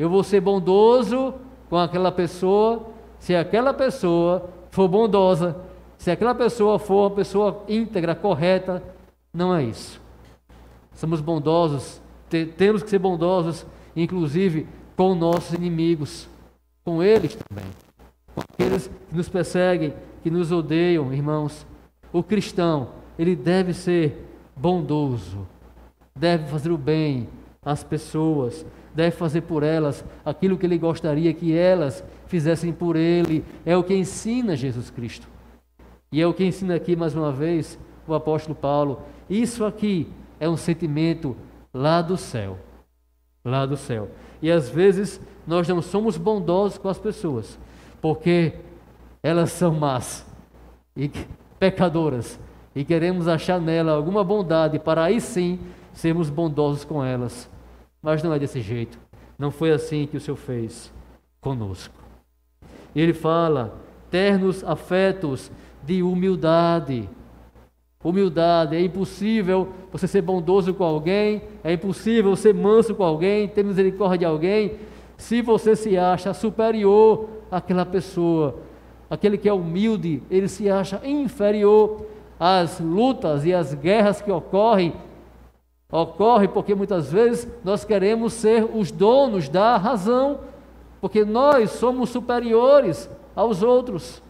Eu 0.00 0.08
vou 0.08 0.24
ser 0.24 0.40
bondoso 0.40 1.34
com 1.68 1.76
aquela 1.76 2.10
pessoa 2.10 2.86
se 3.18 3.36
aquela 3.36 3.74
pessoa 3.74 4.48
for 4.70 4.88
bondosa, 4.88 5.54
se 5.98 6.10
aquela 6.10 6.34
pessoa 6.34 6.78
for 6.78 7.02
uma 7.02 7.10
pessoa 7.10 7.62
íntegra, 7.68 8.14
correta. 8.14 8.82
Não 9.30 9.54
é 9.54 9.62
isso. 9.62 10.00
Somos 10.94 11.20
bondosos, 11.20 12.00
te, 12.30 12.46
temos 12.46 12.82
que 12.82 12.88
ser 12.88 12.98
bondosos, 12.98 13.66
inclusive 13.94 14.66
com 14.96 15.14
nossos 15.14 15.52
inimigos, 15.52 16.26
com 16.82 17.02
eles 17.02 17.36
também, 17.36 17.66
com 18.34 18.40
aqueles 18.40 18.86
que 18.86 19.14
nos 19.14 19.28
perseguem, 19.28 19.92
que 20.22 20.30
nos 20.30 20.50
odeiam, 20.50 21.12
irmãos. 21.12 21.66
O 22.10 22.22
cristão, 22.22 22.88
ele 23.18 23.36
deve 23.36 23.74
ser 23.74 24.26
bondoso, 24.56 25.46
deve 26.16 26.48
fazer 26.48 26.70
o 26.70 26.78
bem 26.78 27.28
às 27.62 27.84
pessoas, 27.84 28.64
deve 28.94 29.12
fazer 29.12 29.42
por 29.42 29.62
elas 29.62 30.04
aquilo 30.24 30.58
que 30.58 30.66
ele 30.66 30.78
gostaria 30.78 31.32
que 31.32 31.56
elas 31.56 32.04
fizessem 32.26 32.72
por 32.72 32.96
ele. 32.96 33.44
É 33.64 33.76
o 33.76 33.84
que 33.84 33.94
ensina 33.94 34.56
Jesus 34.56 34.90
Cristo. 34.90 35.28
E 36.12 36.20
é 36.20 36.26
o 36.26 36.34
que 36.34 36.44
ensina 36.44 36.74
aqui 36.74 36.96
mais 36.96 37.14
uma 37.14 37.32
vez 37.32 37.78
o 38.06 38.14
apóstolo 38.14 38.54
Paulo. 38.54 39.02
Isso 39.28 39.64
aqui 39.64 40.08
é 40.38 40.48
um 40.48 40.56
sentimento 40.56 41.36
lá 41.72 42.02
do 42.02 42.16
céu. 42.16 42.58
Lá 43.44 43.64
do 43.64 43.76
céu. 43.76 44.08
E 44.42 44.50
às 44.50 44.68
vezes 44.68 45.20
nós 45.46 45.68
não 45.68 45.80
somos 45.80 46.16
bondosos 46.16 46.78
com 46.78 46.88
as 46.88 46.98
pessoas, 46.98 47.58
porque 48.00 48.54
elas 49.22 49.52
são 49.52 49.74
más 49.74 50.26
e 50.96 51.10
pecadoras. 51.58 52.38
E 52.74 52.84
queremos 52.84 53.28
achar 53.28 53.60
nela 53.60 53.92
alguma 53.92 54.22
bondade 54.22 54.78
para 54.78 55.04
aí 55.04 55.20
sim 55.20 55.58
sermos 55.92 56.30
bondosos 56.30 56.84
com 56.84 57.04
elas. 57.04 57.48
Mas 58.02 58.22
não 58.22 58.32
é 58.32 58.38
desse 58.38 58.60
jeito. 58.60 58.98
Não 59.38 59.50
foi 59.50 59.70
assim 59.70 60.06
que 60.06 60.16
o 60.16 60.20
Senhor 60.20 60.36
fez 60.36 60.92
conosco. 61.40 61.94
Ele 62.94 63.12
fala 63.12 63.74
ternos 64.10 64.64
afetos 64.64 65.50
de 65.82 66.02
humildade. 66.02 67.08
Humildade, 68.02 68.76
é 68.76 68.80
impossível 68.80 69.68
você 69.92 70.06
ser 70.06 70.22
bondoso 70.22 70.72
com 70.72 70.84
alguém, 70.84 71.42
é 71.62 71.72
impossível 71.74 72.34
ser 72.34 72.54
manso 72.54 72.94
com 72.94 73.04
alguém, 73.04 73.46
ter 73.46 73.62
misericórdia 73.62 74.18
de 74.18 74.24
alguém, 74.24 74.76
se 75.18 75.42
você 75.42 75.76
se 75.76 75.98
acha 75.98 76.32
superior 76.32 77.28
àquela 77.50 77.84
pessoa. 77.84 78.58
Aquele 79.10 79.36
que 79.36 79.48
é 79.48 79.52
humilde, 79.52 80.22
ele 80.30 80.48
se 80.48 80.70
acha 80.70 81.00
inferior 81.04 82.06
às 82.38 82.80
lutas 82.80 83.44
e 83.44 83.52
às 83.52 83.74
guerras 83.74 84.22
que 84.22 84.30
ocorrem. 84.30 84.94
Ocorre 85.90 86.46
porque 86.46 86.74
muitas 86.74 87.10
vezes 87.10 87.48
nós 87.64 87.84
queremos 87.84 88.32
ser 88.32 88.64
os 88.64 88.92
donos 88.92 89.48
da 89.48 89.76
razão, 89.76 90.40
porque 91.00 91.24
nós 91.24 91.70
somos 91.72 92.10
superiores 92.10 93.10
aos 93.34 93.62
outros 93.62 94.22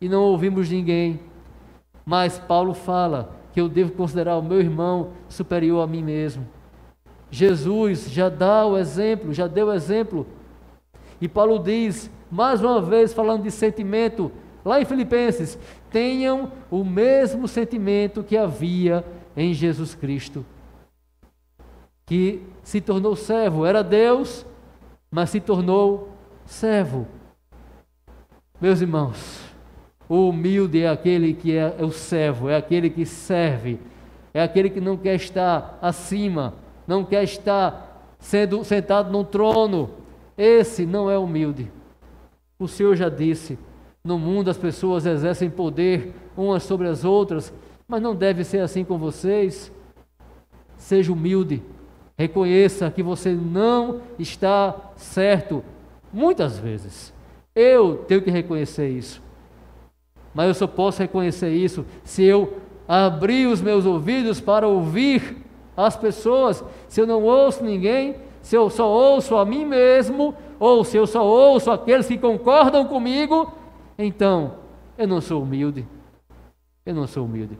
e 0.00 0.08
não 0.08 0.22
ouvimos 0.22 0.70
ninguém. 0.70 1.20
Mas 2.04 2.38
Paulo 2.38 2.74
fala 2.74 3.32
que 3.52 3.60
eu 3.60 3.68
devo 3.68 3.92
considerar 3.92 4.36
o 4.36 4.42
meu 4.42 4.60
irmão 4.60 5.10
superior 5.28 5.82
a 5.82 5.86
mim 5.86 6.02
mesmo. 6.02 6.46
Jesus 7.30 8.10
já 8.10 8.28
dá 8.28 8.66
o 8.66 8.76
exemplo, 8.76 9.32
já 9.32 9.46
deu 9.46 9.68
o 9.68 9.72
exemplo. 9.72 10.26
E 11.20 11.28
Paulo 11.28 11.58
diz, 11.58 12.10
mais 12.30 12.62
uma 12.62 12.80
vez, 12.80 13.12
falando 13.12 13.42
de 13.42 13.50
sentimento, 13.50 14.30
lá 14.64 14.80
em 14.80 14.84
Filipenses: 14.84 15.58
tenham 15.90 16.50
o 16.70 16.84
mesmo 16.84 17.46
sentimento 17.46 18.22
que 18.22 18.36
havia 18.36 19.04
em 19.36 19.54
Jesus 19.54 19.94
Cristo, 19.94 20.44
que 22.06 22.42
se 22.62 22.80
tornou 22.80 23.16
servo, 23.16 23.64
era 23.64 23.82
Deus, 23.82 24.46
mas 25.10 25.30
se 25.30 25.40
tornou 25.40 26.10
servo. 26.44 27.06
Meus 28.60 28.80
irmãos, 28.80 29.40
o 30.08 30.28
humilde 30.28 30.82
é 30.82 30.88
aquele 30.88 31.34
que 31.34 31.56
é, 31.56 31.74
é 31.78 31.84
o 31.84 31.90
servo, 31.90 32.48
é 32.48 32.56
aquele 32.56 32.90
que 32.90 33.04
serve, 33.04 33.78
é 34.34 34.42
aquele 34.42 34.70
que 34.70 34.80
não 34.80 34.96
quer 34.96 35.14
estar 35.14 35.78
acima, 35.80 36.54
não 36.86 37.04
quer 37.04 37.22
estar 37.24 38.14
sendo 38.18 38.64
sentado 38.64 39.10
num 39.10 39.24
trono. 39.24 39.90
Esse 40.36 40.86
não 40.86 41.10
é 41.10 41.18
humilde. 41.18 41.70
O 42.58 42.68
Senhor 42.68 42.94
já 42.96 43.08
disse: 43.08 43.58
no 44.04 44.18
mundo 44.18 44.50
as 44.50 44.56
pessoas 44.56 45.06
exercem 45.06 45.50
poder 45.50 46.14
umas 46.36 46.62
sobre 46.62 46.88
as 46.88 47.04
outras, 47.04 47.52
mas 47.86 48.00
não 48.00 48.14
deve 48.14 48.44
ser 48.44 48.58
assim 48.58 48.84
com 48.84 48.98
vocês. 48.98 49.70
Seja 50.76 51.12
humilde, 51.12 51.62
reconheça 52.22 52.90
que 52.90 53.02
você 53.02 53.32
não 53.32 54.00
está 54.16 54.74
certo, 54.94 55.64
muitas 56.12 56.56
vezes. 56.56 57.12
Eu 57.54 58.04
tenho 58.06 58.22
que 58.22 58.30
reconhecer 58.30 58.88
isso. 58.88 59.20
Mas 60.32 60.48
eu 60.48 60.54
só 60.54 60.66
posso 60.66 61.00
reconhecer 61.00 61.50
isso 61.50 61.84
se 62.04 62.22
eu 62.22 62.58
abrir 62.86 63.46
os 63.46 63.60
meus 63.60 63.84
ouvidos 63.84 64.40
para 64.40 64.68
ouvir 64.68 65.36
as 65.76 65.96
pessoas. 65.96 66.64
Se 66.88 67.00
eu 67.00 67.06
não 67.06 67.24
ouço 67.24 67.64
ninguém, 67.64 68.16
se 68.40 68.56
eu 68.56 68.70
só 68.70 68.88
ouço 68.88 69.36
a 69.36 69.44
mim 69.44 69.64
mesmo, 69.64 70.34
ou 70.60 70.84
se 70.84 70.96
eu 70.96 71.06
só 71.06 71.26
ouço 71.26 71.70
aqueles 71.70 72.06
que 72.06 72.16
concordam 72.16 72.86
comigo, 72.86 73.52
então 73.98 74.54
eu 74.96 75.08
não 75.08 75.20
sou 75.20 75.42
humilde. 75.42 75.86
Eu 76.86 76.94
não 76.94 77.06
sou 77.06 77.24
humilde. 77.24 77.58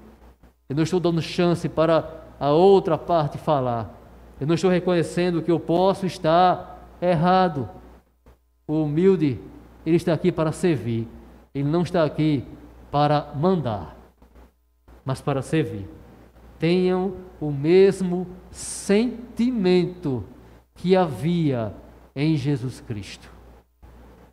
Eu 0.69 0.77
não 0.77 0.85
estou 0.85 1.01
dando 1.01 1.21
chance 1.21 1.69
para 1.69 2.09
a 2.39 2.51
outra 2.51 2.97
parte 2.97 3.39
falar. 3.39 4.02
Eu 4.41 4.47
não 4.47 4.55
estou 4.55 4.71
reconhecendo 4.71 5.43
que 5.43 5.51
eu 5.51 5.61
posso 5.61 6.07
estar 6.07 6.89
errado. 7.01 7.69
O 8.67 8.83
humilde, 8.83 9.41
ele 9.85 9.97
está 9.97 10.13
aqui 10.13 10.33
para 10.33 10.53
servir. 10.53 11.09
Ele 11.55 11.69
não 11.69 11.83
está 11.83 12.05
aqui 12.05 12.45
para 12.91 13.33
mandar, 13.35 13.97
mas 15.05 15.21
para 15.21 15.43
servir. 15.43 15.89
Tenham 16.59 17.17
o 17.41 17.51
mesmo 17.51 18.27
sentimento 18.51 20.25
que 20.75 20.97
havia 20.97 21.75
em 22.15 22.37
Jesus 22.37 22.81
Cristo. 22.81 23.31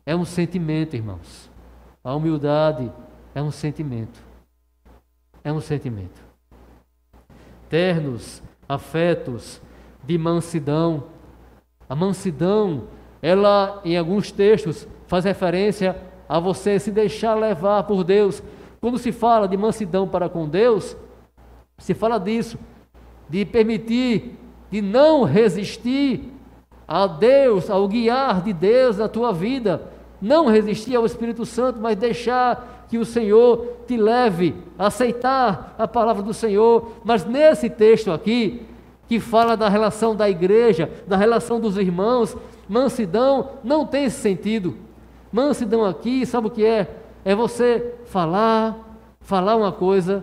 É 0.06 0.14
um 0.14 0.24
sentimento, 0.24 0.94
irmãos. 0.94 1.50
A 2.02 2.14
humildade 2.14 2.90
é 3.34 3.42
um 3.42 3.50
sentimento. 3.50 4.20
É 5.42 5.52
um 5.52 5.60
sentimento. 5.60 6.20
Ternos, 7.68 8.42
afetos 8.68 9.60
de 10.04 10.16
mansidão. 10.18 11.04
A 11.88 11.94
mansidão, 11.94 12.84
ela 13.20 13.80
em 13.84 13.96
alguns 13.96 14.30
textos 14.30 14.86
faz 15.06 15.24
referência 15.24 15.96
a 16.28 16.38
você 16.38 16.78
se 16.78 16.90
deixar 16.90 17.34
levar 17.34 17.82
por 17.84 18.04
Deus. 18.04 18.42
Quando 18.80 18.98
se 18.98 19.12
fala 19.12 19.48
de 19.48 19.56
mansidão 19.56 20.06
para 20.06 20.28
com 20.28 20.48
Deus, 20.48 20.96
se 21.78 21.94
fala 21.94 22.18
disso, 22.18 22.58
de 23.28 23.44
permitir, 23.44 24.36
de 24.70 24.80
não 24.80 25.24
resistir 25.24 26.32
a 26.86 27.06
Deus, 27.06 27.70
ao 27.70 27.86
guiar 27.86 28.42
de 28.42 28.52
Deus 28.52 28.98
na 28.98 29.08
tua 29.08 29.32
vida. 29.32 29.82
Não 30.20 30.48
resistir 30.48 30.96
ao 30.96 31.06
Espírito 31.06 31.46
Santo, 31.46 31.80
mas 31.80 31.96
deixar 31.96 32.86
que 32.88 32.98
o 32.98 33.04
Senhor 33.04 33.76
te 33.86 33.96
leve 33.96 34.54
aceitar 34.76 35.74
a 35.78 35.86
palavra 35.86 36.22
do 36.22 36.34
Senhor. 36.34 36.92
Mas 37.04 37.24
nesse 37.24 37.70
texto 37.70 38.10
aqui, 38.10 38.66
que 39.10 39.18
fala 39.18 39.56
da 39.56 39.68
relação 39.68 40.14
da 40.14 40.30
igreja, 40.30 40.88
da 41.04 41.16
relação 41.16 41.58
dos 41.58 41.76
irmãos, 41.76 42.36
mansidão 42.68 43.54
não 43.64 43.84
tem 43.84 44.04
esse 44.04 44.20
sentido. 44.20 44.76
Mansidão 45.32 45.84
aqui, 45.84 46.24
sabe 46.24 46.46
o 46.46 46.50
que 46.50 46.64
é? 46.64 46.96
É 47.24 47.34
você 47.34 47.96
falar, 48.06 48.78
falar 49.20 49.56
uma 49.56 49.72
coisa 49.72 50.22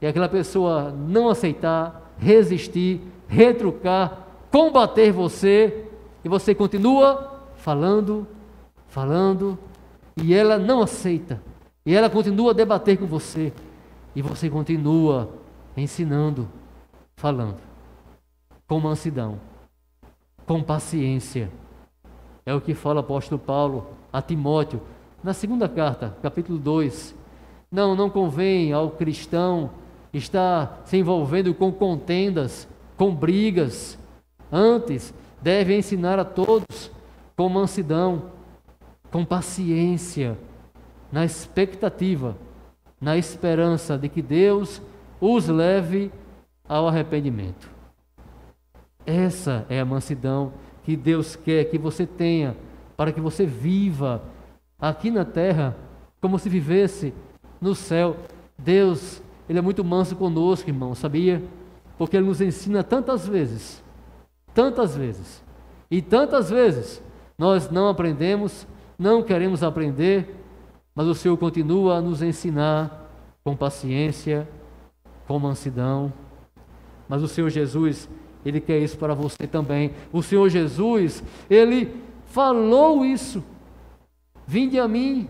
e 0.00 0.06
aquela 0.06 0.28
pessoa 0.28 0.92
não 0.92 1.28
aceitar, 1.28 2.12
resistir, 2.18 3.00
retrucar, 3.26 4.28
combater 4.48 5.10
você 5.10 5.86
e 6.24 6.28
você 6.28 6.54
continua 6.54 7.40
falando, 7.56 8.28
falando 8.86 9.58
e 10.16 10.32
ela 10.32 10.56
não 10.56 10.82
aceita. 10.82 11.42
E 11.84 11.96
ela 11.96 12.08
continua 12.08 12.52
a 12.52 12.54
debater 12.54 12.96
com 12.96 13.06
você 13.06 13.52
e 14.14 14.22
você 14.22 14.48
continua 14.48 15.30
ensinando, 15.76 16.48
falando 17.16 17.69
com 18.70 18.78
mansidão, 18.78 19.40
com 20.46 20.62
paciência. 20.62 21.50
É 22.46 22.54
o 22.54 22.60
que 22.60 22.72
fala 22.72 22.98
o 22.98 23.00
apóstolo 23.00 23.36
Paulo 23.36 23.88
a 24.12 24.22
Timóteo, 24.22 24.80
na 25.24 25.32
segunda 25.32 25.68
carta, 25.68 26.16
capítulo 26.22 26.56
2. 26.56 27.12
Não, 27.68 27.96
não 27.96 28.08
convém 28.08 28.72
ao 28.72 28.92
cristão 28.92 29.70
estar 30.14 30.82
se 30.84 30.96
envolvendo 30.96 31.52
com 31.52 31.72
contendas, 31.72 32.68
com 32.96 33.12
brigas. 33.12 33.98
Antes, 34.52 35.12
deve 35.42 35.76
ensinar 35.76 36.20
a 36.20 36.24
todos 36.24 36.92
com 37.36 37.48
mansidão, 37.48 38.30
com 39.10 39.24
paciência, 39.24 40.38
na 41.10 41.24
expectativa, 41.24 42.36
na 43.00 43.16
esperança 43.16 43.98
de 43.98 44.08
que 44.08 44.22
Deus 44.22 44.80
os 45.20 45.48
leve 45.48 46.12
ao 46.68 46.86
arrependimento. 46.86 47.69
Essa 49.10 49.66
é 49.68 49.80
a 49.80 49.84
mansidão 49.84 50.52
que 50.84 50.96
Deus 50.96 51.34
quer 51.34 51.64
que 51.64 51.76
você 51.76 52.06
tenha 52.06 52.56
para 52.96 53.10
que 53.10 53.20
você 53.20 53.44
viva 53.44 54.22
aqui 54.78 55.10
na 55.10 55.24
terra 55.24 55.76
como 56.20 56.38
se 56.38 56.48
vivesse 56.48 57.12
no 57.60 57.74
céu. 57.74 58.16
Deus, 58.56 59.20
Ele 59.48 59.58
é 59.58 59.62
muito 59.62 59.82
manso 59.82 60.14
conosco, 60.14 60.70
irmão, 60.70 60.94
sabia? 60.94 61.42
Porque 61.98 62.16
Ele 62.16 62.26
nos 62.26 62.40
ensina 62.40 62.84
tantas 62.84 63.26
vezes, 63.26 63.82
tantas 64.54 64.96
vezes, 64.96 65.42
e 65.90 66.00
tantas 66.00 66.48
vezes 66.48 67.02
nós 67.36 67.68
não 67.68 67.88
aprendemos, 67.88 68.64
não 68.96 69.24
queremos 69.24 69.64
aprender, 69.64 70.36
mas 70.94 71.08
o 71.08 71.16
Senhor 71.16 71.36
continua 71.36 71.96
a 71.96 72.00
nos 72.00 72.22
ensinar 72.22 73.10
com 73.42 73.56
paciência, 73.56 74.48
com 75.26 75.36
mansidão. 75.36 76.12
Mas 77.08 77.24
o 77.24 77.28
Senhor 77.28 77.50
Jesus, 77.50 78.08
Ele 78.44 78.60
quer 78.60 78.78
isso 78.78 78.96
para 78.96 79.14
você 79.14 79.46
também. 79.46 79.92
O 80.12 80.22
Senhor 80.22 80.48
Jesus, 80.48 81.22
Ele 81.48 81.94
falou 82.26 83.04
isso. 83.04 83.42
Vinde 84.46 84.78
a 84.78 84.88
mim, 84.88 85.28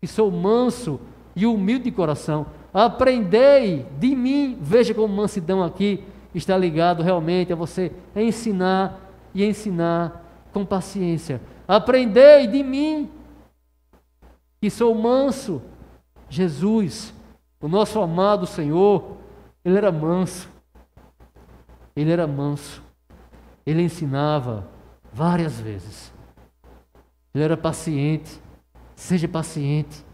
que 0.00 0.06
sou 0.06 0.30
manso 0.30 1.00
e 1.34 1.46
humilde 1.46 1.84
de 1.84 1.90
coração. 1.92 2.46
Aprendei 2.72 3.86
de 3.98 4.14
mim. 4.14 4.58
Veja 4.60 4.92
como 4.92 5.14
mansidão 5.14 5.62
aqui 5.62 6.02
está 6.36 6.56
ligado 6.56 7.02
realmente 7.02 7.52
a 7.52 7.56
você 7.56 7.92
ensinar 8.14 9.00
e 9.34 9.44
ensinar 9.44 10.22
com 10.52 10.64
paciência. 10.64 11.40
Aprendei 11.66 12.46
de 12.46 12.62
mim, 12.62 13.10
que 14.60 14.70
sou 14.70 14.94
manso. 14.94 15.62
Jesus, 16.28 17.14
o 17.60 17.68
nosso 17.68 18.00
amado 18.00 18.46
Senhor, 18.46 19.16
ele 19.64 19.76
era 19.76 19.90
manso. 19.90 20.48
Ele 21.96 22.12
era 22.12 22.26
manso. 22.26 22.82
Ele 23.64 23.82
ensinava 23.82 24.68
várias 25.12 25.58
vezes. 25.58 26.12
Ele 27.34 27.42
era 27.42 27.56
paciente. 27.56 28.38
Seja 28.94 29.26
paciente. 29.26 30.04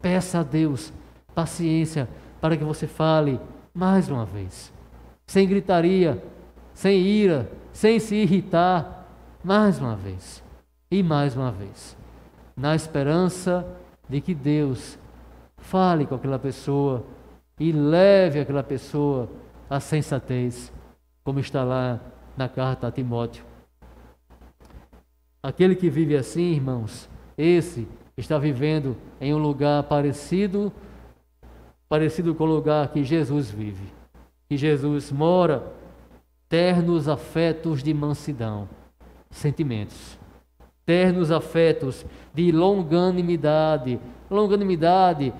Peça 0.00 0.40
a 0.40 0.42
Deus 0.42 0.92
paciência 1.34 2.08
para 2.40 2.56
que 2.56 2.64
você 2.64 2.86
fale 2.86 3.38
mais 3.74 4.08
uma 4.08 4.24
vez. 4.24 4.72
Sem 5.26 5.46
gritaria, 5.46 6.22
sem 6.72 7.02
ira, 7.02 7.50
sem 7.72 8.00
se 8.00 8.14
irritar. 8.14 9.06
Mais 9.44 9.78
uma 9.78 9.94
vez. 9.94 10.42
E 10.90 11.02
mais 11.02 11.36
uma 11.36 11.52
vez. 11.52 11.96
Na 12.56 12.74
esperança 12.74 13.66
de 14.08 14.20
que 14.20 14.34
Deus 14.34 14.98
fale 15.58 16.06
com 16.06 16.14
aquela 16.14 16.38
pessoa 16.38 17.04
e 17.58 17.72
leve 17.72 18.40
aquela 18.40 18.62
pessoa 18.62 19.28
à 19.68 19.80
sensatez, 19.80 20.72
como 21.24 21.40
está 21.40 21.64
lá 21.64 22.00
na 22.36 22.48
carta 22.48 22.86
a 22.86 22.92
Timóteo. 22.92 23.44
Aquele 25.42 25.74
que 25.74 25.88
vive 25.88 26.16
assim, 26.16 26.52
irmãos, 26.52 27.08
esse 27.36 27.86
está 28.16 28.38
vivendo 28.38 28.96
em 29.20 29.34
um 29.34 29.38
lugar 29.38 29.82
parecido 29.84 30.72
parecido 31.88 32.34
com 32.34 32.44
o 32.44 32.46
lugar 32.46 32.88
que 32.88 33.04
Jesus 33.04 33.50
vive. 33.50 33.92
Que 34.48 34.56
Jesus 34.56 35.10
mora, 35.10 35.62
ternos 36.48 37.08
afetos 37.08 37.82
de 37.82 37.92
mansidão, 37.92 38.68
sentimentos. 39.30 40.18
Ternos 40.84 41.30
afetos 41.30 42.06
de 42.32 42.52
longanimidade. 42.52 43.98
Longanimidade 44.30 45.32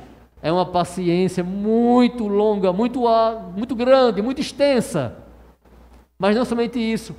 é 0.47 0.53
uma 0.53 0.65
paciência 0.65 1.43
muito 1.43 2.29
longa, 2.29 2.73
muito, 2.73 3.03
muito 3.57 3.75
grande, 3.75 4.23
muito 4.23 4.41
extensa. 4.41 5.17
Mas 6.17 6.37
não 6.37 6.45
somente 6.45 6.79
isso. 6.79 7.17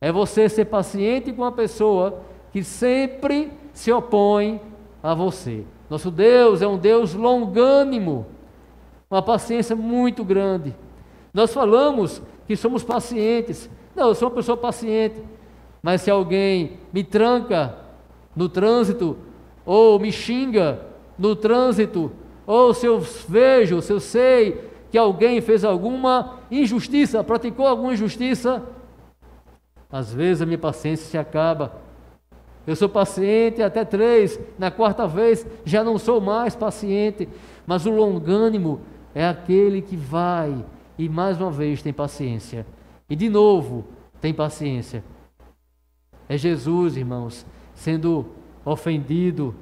É 0.00 0.10
você 0.10 0.48
ser 0.48 0.64
paciente 0.64 1.32
com 1.32 1.42
uma 1.42 1.52
pessoa 1.52 2.22
que 2.52 2.64
sempre 2.64 3.52
se 3.72 3.92
opõe 3.92 4.60
a 5.00 5.14
você. 5.14 5.64
Nosso 5.88 6.10
Deus 6.10 6.60
é 6.60 6.66
um 6.66 6.76
Deus 6.76 7.14
longânimo, 7.14 8.26
uma 9.08 9.22
paciência 9.22 9.76
muito 9.76 10.24
grande. 10.24 10.74
Nós 11.32 11.54
falamos 11.54 12.20
que 12.48 12.56
somos 12.56 12.82
pacientes. 12.82 13.70
Não, 13.94 14.08
eu 14.08 14.14
sou 14.16 14.26
uma 14.26 14.34
pessoa 14.34 14.56
paciente. 14.56 15.22
Mas 15.80 16.02
se 16.02 16.10
alguém 16.10 16.80
me 16.92 17.04
tranca 17.04 17.76
no 18.34 18.48
trânsito, 18.48 19.16
ou 19.64 20.00
me 20.00 20.10
xinga 20.10 20.80
no 21.16 21.36
trânsito, 21.36 22.10
ou 22.46 22.72
se 22.72 22.86
eu 22.86 23.00
vejo, 23.00 23.82
se 23.82 23.92
eu 23.92 23.98
sei 23.98 24.70
que 24.90 24.96
alguém 24.96 25.40
fez 25.40 25.64
alguma 25.64 26.38
injustiça, 26.50 27.24
praticou 27.24 27.66
alguma 27.66 27.92
injustiça, 27.92 28.62
às 29.90 30.12
vezes 30.12 30.42
a 30.42 30.46
minha 30.46 30.58
paciência 30.58 31.06
se 31.06 31.18
acaba. 31.18 31.80
Eu 32.66 32.76
sou 32.76 32.88
paciente 32.88 33.62
até 33.62 33.84
três, 33.84 34.38
na 34.58 34.70
quarta 34.70 35.06
vez 35.06 35.46
já 35.64 35.82
não 35.82 35.98
sou 35.98 36.20
mais 36.20 36.54
paciente, 36.54 37.28
mas 37.66 37.84
o 37.84 37.90
longânimo 37.90 38.80
é 39.14 39.26
aquele 39.26 39.82
que 39.82 39.96
vai 39.96 40.64
e 40.98 41.08
mais 41.08 41.40
uma 41.40 41.50
vez 41.50 41.82
tem 41.82 41.92
paciência. 41.92 42.66
E 43.08 43.16
de 43.16 43.28
novo 43.28 43.84
tem 44.20 44.32
paciência. 44.32 45.04
É 46.28 46.36
Jesus, 46.36 46.96
irmãos, 46.96 47.46
sendo 47.74 48.26
ofendido 48.64 49.54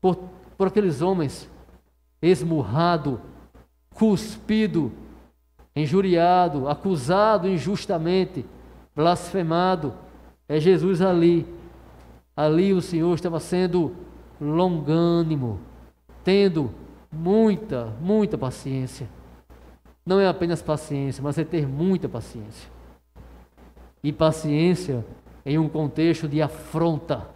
por, 0.00 0.16
por 0.56 0.68
aqueles 0.68 1.02
homens 1.02 1.50
esmurrado, 2.24 3.20
cuspido, 3.94 4.90
injuriado, 5.76 6.68
acusado 6.68 7.48
injustamente, 7.48 8.44
blasfemado. 8.94 9.92
É 10.48 10.58
Jesus 10.58 11.00
ali. 11.02 11.46
Ali 12.36 12.72
o 12.72 12.80
Senhor 12.80 13.14
estava 13.14 13.38
sendo 13.38 13.94
longânimo, 14.40 15.60
tendo 16.24 16.70
muita, 17.12 17.92
muita 18.00 18.36
paciência. 18.36 19.08
Não 20.04 20.20
é 20.20 20.26
apenas 20.26 20.60
paciência, 20.60 21.22
mas 21.22 21.38
é 21.38 21.44
ter 21.44 21.66
muita 21.66 22.08
paciência. 22.08 22.68
E 24.02 24.12
paciência 24.12 25.04
em 25.46 25.58
um 25.58 25.68
contexto 25.68 26.28
de 26.28 26.42
afronta. 26.42 27.26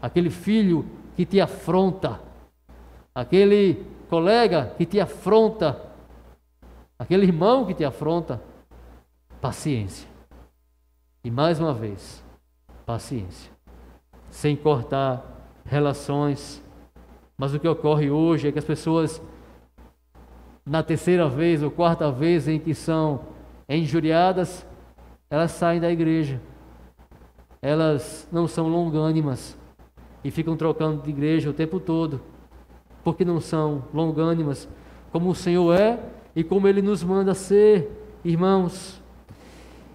Aquele 0.00 0.30
filho 0.30 0.84
que 1.16 1.24
te 1.24 1.40
afronta, 1.40 2.20
aquele 3.12 3.84
colega 4.08 4.72
que 4.76 4.86
te 4.86 4.98
afronta, 4.98 5.80
aquele 6.98 7.26
irmão 7.26 7.66
que 7.66 7.74
te 7.74 7.84
afronta, 7.84 8.42
paciência. 9.40 10.08
E 11.22 11.30
mais 11.30 11.60
uma 11.60 11.74
vez, 11.74 12.24
paciência. 12.86 13.52
Sem 14.30 14.56
cortar 14.56 15.24
relações. 15.64 16.62
Mas 17.36 17.54
o 17.54 17.60
que 17.60 17.68
ocorre 17.68 18.10
hoje 18.10 18.48
é 18.48 18.52
que 18.52 18.58
as 18.58 18.64
pessoas, 18.64 19.22
na 20.64 20.82
terceira 20.82 21.28
vez 21.28 21.62
ou 21.62 21.70
quarta 21.70 22.10
vez 22.10 22.48
em 22.48 22.58
que 22.58 22.74
são 22.74 23.20
injuriadas, 23.68 24.66
elas 25.30 25.52
saem 25.52 25.80
da 25.80 25.90
igreja. 25.90 26.40
Elas 27.60 28.26
não 28.32 28.48
são 28.48 28.68
longânimas 28.68 29.56
e 30.24 30.30
ficam 30.30 30.56
trocando 30.56 31.02
de 31.02 31.10
igreja 31.10 31.50
o 31.50 31.52
tempo 31.52 31.78
todo 31.78 32.20
porque 33.02 33.24
não 33.24 33.40
são 33.40 33.84
longânimas, 33.92 34.68
como 35.12 35.30
o 35.30 35.34
Senhor 35.34 35.74
é 35.74 35.98
e 36.34 36.44
como 36.44 36.68
Ele 36.68 36.82
nos 36.82 37.02
manda 37.02 37.34
ser, 37.34 37.90
irmãos. 38.24 39.00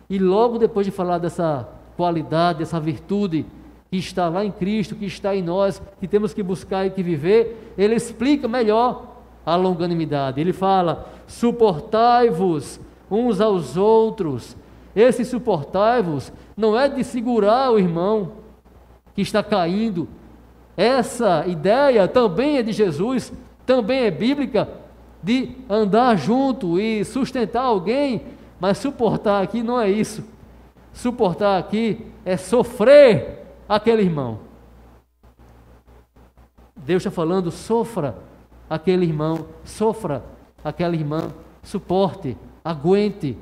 E 0.09 0.19
logo 0.19 0.57
depois 0.57 0.85
de 0.85 0.91
falar 0.91 1.17
dessa 1.17 1.67
qualidade, 1.95 2.59
dessa 2.59 2.79
virtude 2.79 3.45
que 3.89 3.97
está 3.97 4.27
lá 4.27 4.43
em 4.43 4.51
Cristo, 4.51 4.95
que 4.95 5.05
está 5.05 5.35
em 5.35 5.41
nós, 5.41 5.81
que 5.99 6.07
temos 6.07 6.33
que 6.33 6.41
buscar 6.41 6.85
e 6.85 6.89
que 6.89 7.03
viver, 7.03 7.73
ele 7.77 7.93
explica 7.93 8.47
melhor 8.47 9.17
a 9.45 9.55
longanimidade. 9.55 10.41
Ele 10.41 10.51
fala: 10.51 11.07
suportai-vos 11.27 12.79
uns 13.09 13.39
aos 13.39 13.77
outros. 13.77 14.57
Esse 14.95 15.23
suportai-vos 15.23 16.31
não 16.55 16.77
é 16.77 16.89
de 16.89 17.03
segurar 17.03 17.71
o 17.71 17.79
irmão 17.79 18.31
que 19.15 19.21
está 19.21 19.43
caindo, 19.43 20.07
essa 20.75 21.45
ideia 21.47 22.07
também 22.07 22.57
é 22.57 22.63
de 22.63 22.71
Jesus, 22.71 23.31
também 23.65 24.05
é 24.05 24.11
bíblica, 24.11 24.67
de 25.21 25.55
andar 25.69 26.17
junto 26.17 26.79
e 26.79 27.05
sustentar 27.05 27.63
alguém, 27.63 28.23
mas 28.59 28.77
suportar 28.77 29.41
aqui 29.41 29.63
não 29.63 29.79
é 29.79 29.89
isso. 29.89 30.23
Suportar 30.91 31.57
aqui 31.57 32.05
é 32.25 32.35
sofrer 32.37 33.45
aquele 33.67 34.01
irmão. 34.01 34.39
Deus 36.75 37.01
está 37.01 37.11
falando, 37.11 37.49
sofra 37.51 38.15
aquele 38.69 39.05
irmão, 39.05 39.45
sofra 39.63 40.23
aquela 40.63 40.95
irmã, 40.95 41.31
suporte, 41.61 42.37
aguente, 42.63 43.37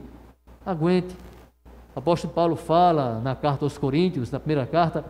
aguente. 0.66 1.16
O 1.96 2.00
apóstolo 2.00 2.34
Paulo 2.34 2.56
fala 2.56 3.20
na 3.20 3.36
carta 3.36 3.66
aos 3.66 3.78
Coríntios, 3.78 4.32
na 4.32 4.40
primeira 4.40 4.66
carta, 4.68 5.04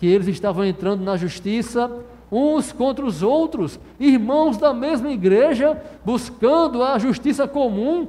que 0.00 0.06
eles 0.06 0.26
estavam 0.28 0.64
entrando 0.64 1.04
na 1.04 1.14
justiça 1.14 1.90
uns 2.32 2.72
contra 2.72 3.04
os 3.04 3.22
outros, 3.22 3.78
irmãos 3.98 4.56
da 4.56 4.72
mesma 4.72 5.10
igreja, 5.10 5.80
buscando 6.02 6.82
a 6.82 6.98
justiça 6.98 7.46
comum, 7.46 8.08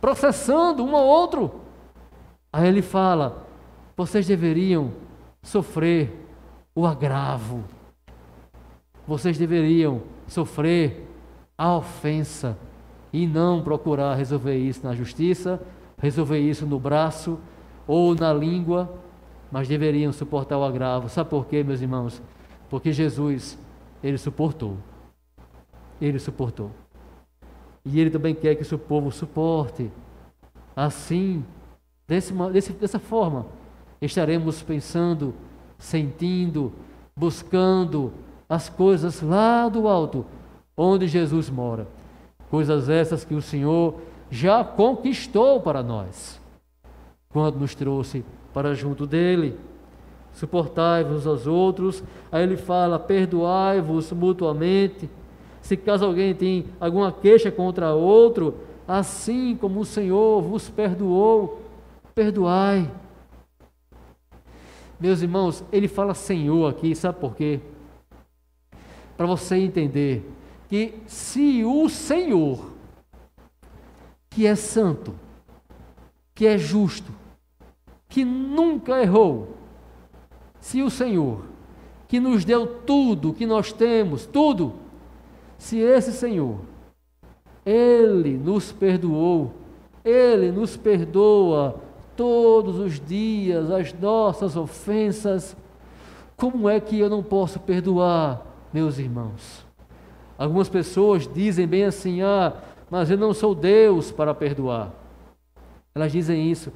processando 0.00 0.84
um 0.84 0.94
ao 0.94 1.04
outro. 1.04 1.60
Aí 2.52 2.68
ele 2.68 2.82
fala: 2.82 3.44
vocês 3.96 4.28
deveriam 4.28 4.92
sofrer 5.42 6.24
o 6.72 6.86
agravo, 6.86 7.64
vocês 9.04 9.36
deveriam 9.36 10.02
sofrer 10.28 11.04
a 11.56 11.74
ofensa 11.74 12.56
e 13.12 13.26
não 13.26 13.60
procurar 13.60 14.14
resolver 14.14 14.56
isso 14.56 14.86
na 14.86 14.94
justiça, 14.94 15.60
resolver 16.00 16.38
isso 16.38 16.64
no 16.64 16.78
braço 16.78 17.40
ou 17.88 18.14
na 18.14 18.32
língua 18.32 18.88
mas 19.50 19.68
deveriam 19.68 20.12
suportar 20.12 20.58
o 20.58 20.64
agravo. 20.64 21.08
Sabe 21.08 21.30
por 21.30 21.46
quê, 21.46 21.62
meus 21.62 21.80
irmãos? 21.80 22.20
Porque 22.68 22.92
Jesus, 22.92 23.58
ele 24.02 24.18
suportou. 24.18 24.76
Ele 26.00 26.18
suportou. 26.18 26.70
E 27.84 27.98
ele 27.98 28.10
também 28.10 28.34
quer 28.34 28.54
que 28.54 28.62
o 28.62 28.66
seu 28.66 28.78
povo 28.78 29.10
suporte. 29.10 29.90
Assim, 30.76 31.44
desse, 32.06 32.32
desse, 32.52 32.72
dessa 32.72 32.98
forma, 32.98 33.46
estaremos 34.00 34.62
pensando, 34.62 35.34
sentindo, 35.78 36.72
buscando 37.16 38.12
as 38.48 38.68
coisas 38.68 39.20
lá 39.22 39.68
do 39.68 39.88
alto, 39.88 40.24
onde 40.76 41.08
Jesus 41.08 41.50
mora. 41.50 41.88
Coisas 42.50 42.88
essas 42.88 43.24
que 43.24 43.34
o 43.34 43.42
Senhor 43.42 44.00
já 44.30 44.62
conquistou 44.62 45.60
para 45.60 45.82
nós, 45.82 46.40
quando 47.30 47.58
nos 47.58 47.74
trouxe 47.74 48.24
para 48.58 48.74
junto 48.74 49.06
dele. 49.06 49.56
Suportai-vos 50.32 51.28
aos 51.28 51.46
outros. 51.46 52.02
Aí 52.32 52.42
ele 52.42 52.56
fala: 52.56 52.98
perdoai-vos 52.98 54.10
mutuamente. 54.10 55.08
Se 55.62 55.76
caso 55.76 56.04
alguém 56.04 56.34
tem 56.34 56.64
alguma 56.80 57.12
queixa 57.12 57.52
contra 57.52 57.94
outro, 57.94 58.56
assim 58.86 59.54
como 59.54 59.78
o 59.78 59.84
Senhor 59.84 60.42
vos 60.42 60.68
perdoou, 60.68 61.62
perdoai. 62.16 62.90
Meus 64.98 65.22
irmãos, 65.22 65.62
ele 65.70 65.86
fala 65.86 66.12
Senhor 66.12 66.68
aqui, 66.68 66.96
sabe 66.96 67.20
por 67.20 67.36
quê? 67.36 67.60
Para 69.16 69.26
você 69.26 69.54
entender 69.54 70.28
que 70.68 70.94
se 71.06 71.62
o 71.64 71.88
Senhor, 71.88 72.72
que 74.28 74.48
é 74.48 74.56
santo, 74.56 75.14
que 76.34 76.44
é 76.44 76.58
justo, 76.58 77.17
que 78.08 78.24
nunca 78.24 79.00
errou, 79.00 79.48
se 80.60 80.82
o 80.82 80.90
Senhor, 80.90 81.42
que 82.06 82.18
nos 82.18 82.44
deu 82.44 82.66
tudo 82.66 83.34
que 83.34 83.46
nós 83.46 83.72
temos, 83.72 84.24
tudo, 84.26 84.72
se 85.58 85.78
esse 85.78 86.12
Senhor, 86.12 86.58
Ele 87.64 88.36
nos 88.36 88.72
perdoou, 88.72 89.52
Ele 90.04 90.50
nos 90.50 90.76
perdoa 90.76 91.80
todos 92.16 92.78
os 92.78 92.98
dias 92.98 93.70
as 93.70 93.92
nossas 93.92 94.56
ofensas, 94.56 95.56
como 96.36 96.68
é 96.68 96.80
que 96.80 96.98
eu 96.98 97.10
não 97.10 97.22
posso 97.22 97.60
perdoar, 97.60 98.46
meus 98.72 98.98
irmãos? 98.98 99.66
Algumas 100.38 100.68
pessoas 100.68 101.28
dizem 101.32 101.66
bem 101.66 101.84
assim: 101.84 102.22
ah, 102.22 102.52
mas 102.88 103.10
eu 103.10 103.18
não 103.18 103.34
sou 103.34 103.54
Deus 103.54 104.12
para 104.12 104.32
perdoar. 104.32 104.92
Elas 105.94 106.12
dizem 106.12 106.50
isso. 106.50 106.72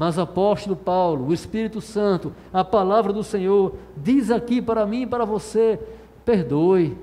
Mas 0.00 0.18
apóstolo 0.18 0.74
Paulo, 0.74 1.26
o 1.26 1.32
Espírito 1.34 1.78
Santo, 1.78 2.32
a 2.50 2.64
palavra 2.64 3.12
do 3.12 3.22
Senhor, 3.22 3.74
diz 3.94 4.30
aqui 4.30 4.62
para 4.62 4.86
mim 4.86 5.02
e 5.02 5.06
para 5.06 5.26
você: 5.26 5.78
perdoe. 6.24 6.96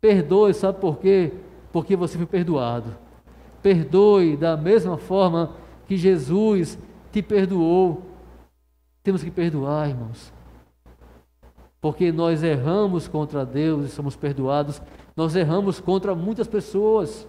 Perdoe, 0.00 0.54
sabe 0.54 0.78
por 0.78 0.98
quê? 0.98 1.32
Porque 1.72 1.96
você 1.96 2.16
foi 2.16 2.24
perdoado. 2.24 2.96
Perdoe 3.60 4.36
da 4.36 4.56
mesma 4.56 4.96
forma 4.96 5.56
que 5.88 5.96
Jesus 5.96 6.78
te 7.10 7.20
perdoou. 7.20 8.02
Temos 9.02 9.24
que 9.24 9.30
perdoar, 9.32 9.88
irmãos. 9.88 10.32
Porque 11.80 12.12
nós 12.12 12.44
erramos 12.44 13.08
contra 13.08 13.44
Deus 13.44 13.86
e 13.86 13.88
somos 13.88 14.14
perdoados. 14.14 14.80
Nós 15.16 15.34
erramos 15.34 15.80
contra 15.80 16.14
muitas 16.14 16.46
pessoas. 16.46 17.26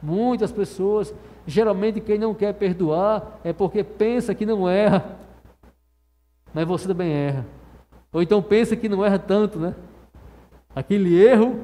Muitas 0.00 0.52
pessoas. 0.52 1.12
Geralmente 1.46 2.00
quem 2.00 2.18
não 2.18 2.34
quer 2.34 2.52
perdoar 2.54 3.38
é 3.44 3.52
porque 3.52 3.84
pensa 3.84 4.34
que 4.34 4.44
não 4.44 4.68
erra. 4.68 5.16
Mas 6.52 6.66
você 6.66 6.88
também 6.88 7.12
erra. 7.12 7.46
Ou 8.12 8.20
então 8.20 8.42
pensa 8.42 8.74
que 8.74 8.88
não 8.88 9.04
erra 9.04 9.18
tanto, 9.18 9.58
né? 9.58 9.74
Aquele 10.74 11.14
erro 11.14 11.60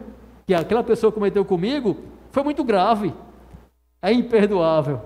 que 0.47 0.55
aquela 0.55 0.85
pessoa 0.85 1.11
cometeu 1.11 1.45
comigo 1.45 1.97
foi 2.31 2.45
muito 2.45 2.63
grave. 2.63 3.13
É 4.01 4.13
imperdoável. 4.13 5.01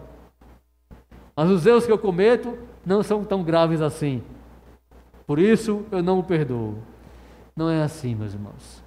Mas 1.34 1.50
os 1.50 1.64
erros 1.66 1.86
que 1.86 1.92
eu 1.92 1.98
cometo 1.98 2.56
não 2.84 3.02
são 3.02 3.24
tão 3.24 3.42
graves 3.42 3.80
assim. 3.80 4.22
Por 5.26 5.38
isso 5.38 5.84
eu 5.90 6.02
não 6.02 6.18
o 6.18 6.22
perdoo. 6.22 6.76
Não 7.54 7.70
é 7.70 7.82
assim, 7.82 8.14
meus 8.14 8.34
irmãos. 8.34 8.84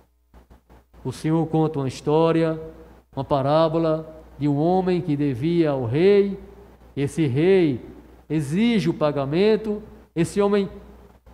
O 1.04 1.12
Senhor 1.12 1.46
conta 1.48 1.80
uma 1.80 1.88
história, 1.88 2.60
uma 3.16 3.24
parábola 3.24 4.19
de 4.40 4.48
um 4.48 4.58
homem 4.58 5.02
que 5.02 5.16
devia 5.16 5.72
ao 5.72 5.86
rei. 5.86 6.40
Esse 6.96 7.28
rei 7.28 7.82
exige 8.30 8.90
o 8.90 8.94
pagamento. 8.94 9.84
Esse 10.16 10.42
homem 10.42 10.70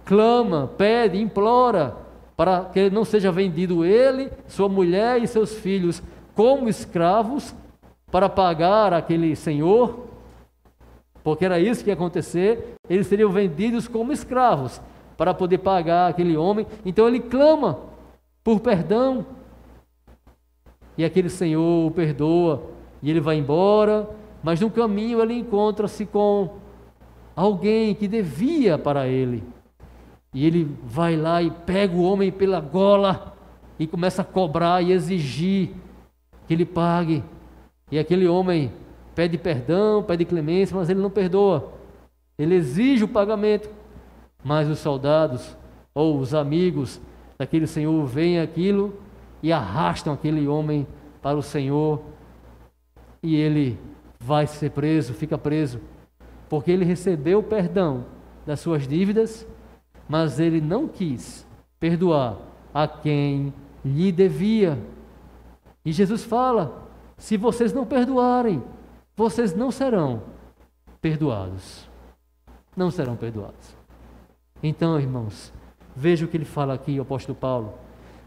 clama, 0.03 0.69
pede, 0.77 1.19
implora 1.19 1.95
para 2.35 2.65
que 2.65 2.89
não 2.89 3.05
seja 3.05 3.31
vendido 3.31 3.85
ele, 3.85 4.29
sua 4.47 4.67
mulher 4.67 5.23
e 5.23 5.27
seus 5.27 5.53
filhos 5.53 6.03
como 6.35 6.67
escravos 6.67 7.55
para 8.11 8.27
pagar 8.27 8.93
aquele 8.93 9.35
senhor 9.37 10.05
porque 11.25 11.43
era 11.43 11.59
isso 11.59 11.83
que 11.83 11.89
ia 11.89 11.95
acontecer, 11.95 12.75
eles 12.87 13.07
seriam 13.07 13.31
vendidos 13.31 13.87
como 13.87 14.13
escravos 14.13 14.79
para 15.17 15.33
poder 15.33 15.57
pagar 15.57 16.07
aquele 16.07 16.37
homem. 16.37 16.67
Então 16.85 17.07
ele 17.07 17.19
clama 17.19 17.79
por 18.43 18.59
perdão. 18.59 19.25
E 20.95 21.03
aquele 21.03 21.31
senhor 21.31 21.87
o 21.87 21.89
perdoa 21.89 22.61
e 23.05 23.11
ele 23.11 23.19
vai 23.19 23.37
embora, 23.37 24.09
mas 24.41 24.59
no 24.59 24.67
caminho 24.71 25.21
ele 25.21 25.35
encontra-se 25.35 26.07
com 26.07 26.55
alguém 27.35 27.93
que 27.93 28.07
devia 28.07 28.79
para 28.79 29.07
ele. 29.07 29.43
E 30.33 30.43
ele 30.43 30.75
vai 30.83 31.15
lá 31.15 31.39
e 31.39 31.51
pega 31.51 31.95
o 31.95 32.01
homem 32.01 32.31
pela 32.31 32.59
gola 32.59 33.35
e 33.77 33.85
começa 33.85 34.23
a 34.23 34.25
cobrar 34.25 34.81
e 34.81 34.91
exigir 34.91 35.69
que 36.47 36.53
ele 36.55 36.65
pague. 36.65 37.23
E 37.91 37.99
aquele 37.99 38.27
homem 38.27 38.71
pede 39.13 39.37
perdão, 39.37 40.01
pede 40.01 40.25
clemência, 40.25 40.75
mas 40.75 40.89
ele 40.89 40.99
não 40.99 41.11
perdoa. 41.11 41.73
Ele 42.39 42.55
exige 42.55 43.03
o 43.03 43.07
pagamento. 43.07 43.69
Mas 44.43 44.67
os 44.67 44.79
soldados 44.79 45.55
ou 45.93 46.17
os 46.17 46.33
amigos 46.33 46.99
daquele 47.37 47.67
senhor 47.67 48.03
veem 48.07 48.39
aquilo 48.39 48.95
e 49.43 49.53
arrastam 49.53 50.11
aquele 50.11 50.47
homem 50.47 50.87
para 51.21 51.37
o 51.37 51.43
senhor 51.43 52.14
e 53.25 53.35
ele 53.35 53.79
vai 54.19 54.45
ser 54.45 54.69
preso, 54.69 55.15
fica 55.15 55.35
preso, 55.35 55.81
porque 56.47 56.71
ele 56.71 56.85
recebeu 56.85 57.39
o 57.39 57.43
perdão 57.43 58.05
das 58.45 58.59
suas 58.59 58.87
dívidas, 58.87 59.47
mas 60.07 60.39
ele 60.39 60.61
não 60.61 60.87
quis 60.87 61.45
perdoar 61.79 62.37
a 62.71 62.87
quem 62.87 63.51
lhe 63.83 64.11
devia. 64.11 64.77
E 65.83 65.91
Jesus 65.91 66.23
fala: 66.23 66.87
se 67.17 67.35
vocês 67.35 67.73
não 67.73 67.83
perdoarem, 67.83 68.61
vocês 69.15 69.55
não 69.55 69.71
serão 69.71 70.21
perdoados. 71.01 71.89
Não 72.77 72.91
serão 72.91 73.15
perdoados. 73.15 73.75
Então, 74.61 74.99
irmãos, 74.99 75.51
veja 75.95 76.25
o 76.25 76.27
que 76.27 76.37
ele 76.37 76.45
fala 76.45 76.75
aqui, 76.75 76.99
o 76.99 77.01
apóstolo 77.01 77.35
Paulo. 77.35 77.73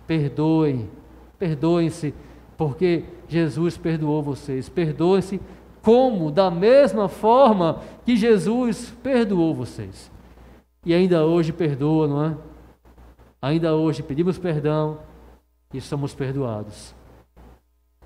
Perdoem, 0.08 0.90
perdoem-se, 1.38 2.12
porque 2.58 3.04
Jesus 3.28 3.78
perdoou 3.78 4.20
vocês. 4.20 4.68
Perdoem-se 4.68 5.40
como? 5.80 6.30
Da 6.30 6.50
mesma 6.50 7.08
forma 7.08 7.80
que 8.04 8.16
Jesus 8.16 8.92
perdoou 9.00 9.54
vocês. 9.54 10.10
E 10.84 10.92
ainda 10.92 11.24
hoje 11.24 11.52
perdoa, 11.52 12.08
não 12.08 12.24
é? 12.24 12.36
Ainda 13.40 13.74
hoje 13.76 14.02
pedimos 14.02 14.36
perdão 14.36 14.98
e 15.72 15.80
somos 15.80 16.14
perdoados. 16.14 16.94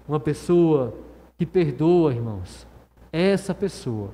Uma 0.07 0.21
pessoa 0.21 0.95
que 1.39 1.47
perdoa, 1.47 2.13
irmãos, 2.13 2.67
essa 3.11 3.55
pessoa, 3.55 4.11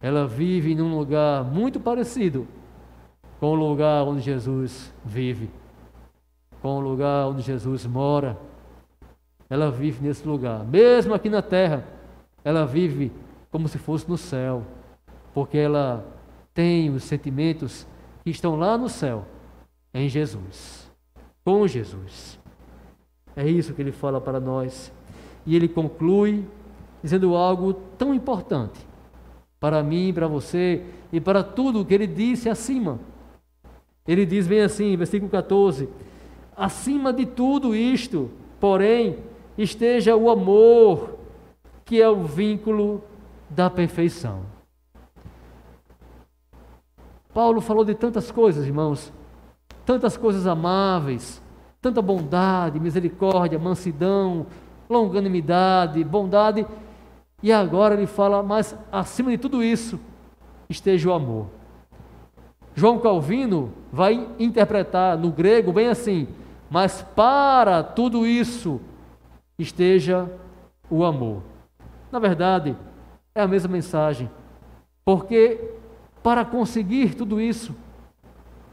ela 0.00 0.28
vive 0.28 0.76
num 0.76 0.96
lugar 0.96 1.42
muito 1.42 1.80
parecido 1.80 2.46
com 3.40 3.48
o 3.48 3.54
lugar 3.56 4.04
onde 4.04 4.20
Jesus 4.20 4.94
vive, 5.04 5.50
com 6.60 6.78
o 6.78 6.80
lugar 6.80 7.26
onde 7.26 7.42
Jesus 7.42 7.84
mora. 7.84 8.38
Ela 9.52 9.70
vive 9.70 10.02
nesse 10.02 10.26
lugar, 10.26 10.64
mesmo 10.64 11.12
aqui 11.12 11.28
na 11.28 11.42
terra, 11.42 11.84
ela 12.42 12.64
vive 12.64 13.12
como 13.50 13.68
se 13.68 13.76
fosse 13.76 14.08
no 14.08 14.16
céu, 14.16 14.62
porque 15.34 15.58
ela 15.58 16.06
tem 16.54 16.88
os 16.88 17.04
sentimentos 17.04 17.86
que 18.24 18.30
estão 18.30 18.56
lá 18.56 18.78
no 18.78 18.88
céu, 18.88 19.26
em 19.92 20.08
Jesus, 20.08 20.90
com 21.44 21.68
Jesus. 21.68 22.40
É 23.36 23.46
isso 23.46 23.74
que 23.74 23.82
ele 23.82 23.92
fala 23.92 24.22
para 24.22 24.40
nós. 24.40 24.90
E 25.44 25.54
ele 25.54 25.68
conclui 25.68 26.46
dizendo 27.02 27.36
algo 27.36 27.74
tão 27.74 28.14
importante 28.14 28.80
para 29.60 29.82
mim, 29.82 30.14
para 30.14 30.28
você 30.28 30.82
e 31.12 31.20
para 31.20 31.44
tudo 31.44 31.82
o 31.82 31.84
que 31.84 31.92
ele 31.92 32.06
disse 32.06 32.48
acima. 32.48 32.98
Ele 34.08 34.24
diz 34.24 34.46
bem 34.46 34.62
assim, 34.62 34.96
versículo 34.96 35.30
14: 35.30 35.90
Acima 36.56 37.12
de 37.12 37.26
tudo 37.26 37.76
isto, 37.76 38.30
porém, 38.58 39.30
esteja 39.56 40.16
o 40.16 40.30
amor, 40.30 41.18
que 41.84 42.00
é 42.00 42.08
o 42.08 42.24
vínculo 42.24 43.02
da 43.48 43.68
perfeição. 43.68 44.42
Paulo 47.34 47.60
falou 47.60 47.84
de 47.84 47.94
tantas 47.94 48.30
coisas, 48.30 48.66
irmãos, 48.66 49.12
tantas 49.86 50.16
coisas 50.16 50.46
amáveis, 50.46 51.42
tanta 51.80 52.02
bondade, 52.02 52.78
misericórdia, 52.78 53.58
mansidão, 53.58 54.46
longanimidade, 54.88 56.04
bondade, 56.04 56.66
e 57.42 57.50
agora 57.50 57.94
ele 57.94 58.06
fala, 58.06 58.42
mas 58.42 58.76
acima 58.90 59.30
de 59.30 59.38
tudo 59.38 59.62
isso 59.62 59.98
esteja 60.68 61.10
o 61.10 61.12
amor. 61.12 61.46
João 62.74 62.98
Calvino 62.98 63.72
vai 63.92 64.28
interpretar 64.38 65.18
no 65.18 65.30
grego 65.30 65.72
bem 65.72 65.88
assim: 65.88 66.28
mas 66.70 67.02
para 67.14 67.82
tudo 67.82 68.26
isso 68.26 68.80
esteja 69.58 70.30
o 70.90 71.04
amor. 71.04 71.42
Na 72.10 72.18
verdade, 72.18 72.76
é 73.34 73.40
a 73.40 73.48
mesma 73.48 73.70
mensagem. 73.70 74.30
Porque 75.04 75.72
para 76.22 76.44
conseguir 76.44 77.14
tudo 77.14 77.40
isso, 77.40 77.74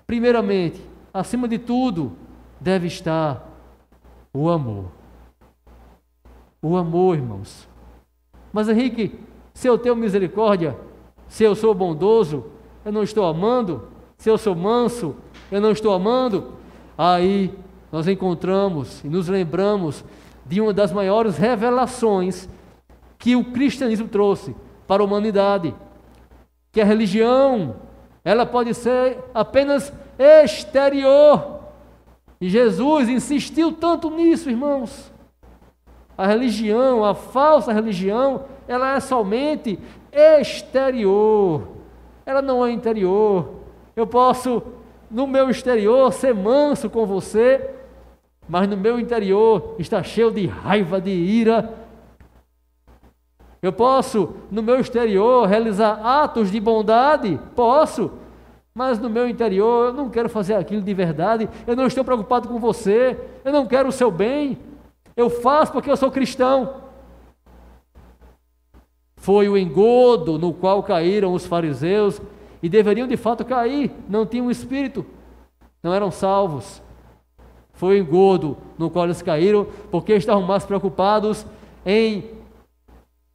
primeiramente, 0.05 0.81
acima 1.13 1.47
de 1.47 1.57
tudo, 1.57 2.13
deve 2.59 2.87
estar 2.87 3.47
o 4.33 4.49
amor. 4.49 4.85
O 6.61 6.75
amor, 6.75 7.15
irmãos. 7.15 7.67
Mas 8.51 8.67
Henrique, 8.67 9.19
se 9.53 9.67
eu 9.67 9.77
tenho 9.77 9.95
misericórdia, 9.95 10.77
se 11.27 11.43
eu 11.43 11.55
sou 11.55 11.73
bondoso, 11.73 12.45
eu 12.83 12.91
não 12.91 13.03
estou 13.03 13.25
amando, 13.25 13.87
se 14.17 14.29
eu 14.29 14.37
sou 14.37 14.55
manso, 14.55 15.15
eu 15.51 15.61
não 15.61 15.71
estou 15.71 15.93
amando, 15.93 16.53
aí 16.97 17.53
nós 17.91 18.07
encontramos 18.07 19.03
e 19.03 19.07
nos 19.07 19.27
lembramos 19.27 20.03
de 20.49 20.59
uma 20.59 20.73
das 20.73 20.91
maiores 20.91 21.37
revelações 21.37 22.49
que 23.19 23.35
o 23.35 23.45
cristianismo 23.51 24.07
trouxe 24.07 24.55
para 24.87 25.03
a 25.03 25.05
humanidade, 25.05 25.75
que 26.71 26.81
a 26.81 26.85
religião, 26.85 27.75
ela 28.25 28.47
pode 28.47 28.73
ser 28.73 29.19
apenas 29.31 29.93
exterior. 30.17 31.59
E 32.41 32.49
Jesus 32.49 33.09
insistiu 33.09 33.71
tanto 33.73 34.09
nisso, 34.09 34.49
irmãos. 34.49 35.13
A 36.17 36.25
religião, 36.25 37.05
a 37.05 37.13
falsa 37.13 37.71
religião, 37.71 38.45
ela 38.67 38.95
é 38.95 38.99
somente 38.99 39.79
exterior. 40.11 41.67
Ela 42.25 42.41
não 42.41 42.65
é 42.65 42.71
interior. 42.71 43.49
Eu 43.95 44.07
posso, 44.07 44.63
no 45.11 45.27
meu 45.27 45.47
exterior, 45.51 46.11
ser 46.11 46.33
manso 46.33 46.89
com 46.89 47.05
você, 47.05 47.78
mas 48.49 48.67
no 48.67 48.75
meu 48.75 48.99
interior 48.99 49.75
está 49.77 50.01
cheio 50.01 50.31
de 50.31 50.47
raiva, 50.47 50.99
de 50.99 51.11
ira. 51.11 51.71
Eu 53.61 53.71
posso, 53.71 54.35
no 54.49 54.63
meu 54.63 54.79
exterior, 54.79 55.47
realizar 55.47 56.01
atos 56.03 56.49
de 56.51 56.59
bondade? 56.59 57.39
Posso. 57.55 58.11
Mas 58.73 58.97
no 58.97 59.09
meu 59.09 59.29
interior 59.29 59.89
eu 59.89 59.93
não 59.93 60.09
quero 60.09 60.27
fazer 60.29 60.55
aquilo 60.55 60.81
de 60.81 60.93
verdade, 60.93 61.47
eu 61.67 61.75
não 61.75 61.85
estou 61.85 62.03
preocupado 62.03 62.47
com 62.47 62.59
você, 62.59 63.19
eu 63.45 63.51
não 63.51 63.67
quero 63.67 63.89
o 63.89 63.91
seu 63.91 64.09
bem, 64.09 64.57
eu 65.15 65.29
faço 65.29 65.71
porque 65.71 65.91
eu 65.91 65.97
sou 65.97 66.09
cristão. 66.09 66.75
Foi 69.17 69.49
o 69.49 69.57
engodo 69.57 70.39
no 70.39 70.53
qual 70.53 70.81
caíram 70.81 71.33
os 71.33 71.45
fariseus 71.45 72.21
e 72.63 72.69
deveriam 72.69 73.07
de 73.07 73.17
fato 73.17 73.45
cair, 73.45 73.91
não 74.07 74.25
tinham 74.25 74.49
espírito, 74.49 75.05
não 75.83 75.93
eram 75.93 76.09
salvos. 76.09 76.81
Foi 77.79 77.97
o 77.97 78.03
engodo 78.03 78.57
no 78.77 78.89
qual 78.89 79.05
eles 79.05 79.21
caíram 79.21 79.65
porque 79.89 80.11
estavam 80.11 80.41
mais 80.41 80.65
preocupados 80.65 81.45
em 81.85 82.31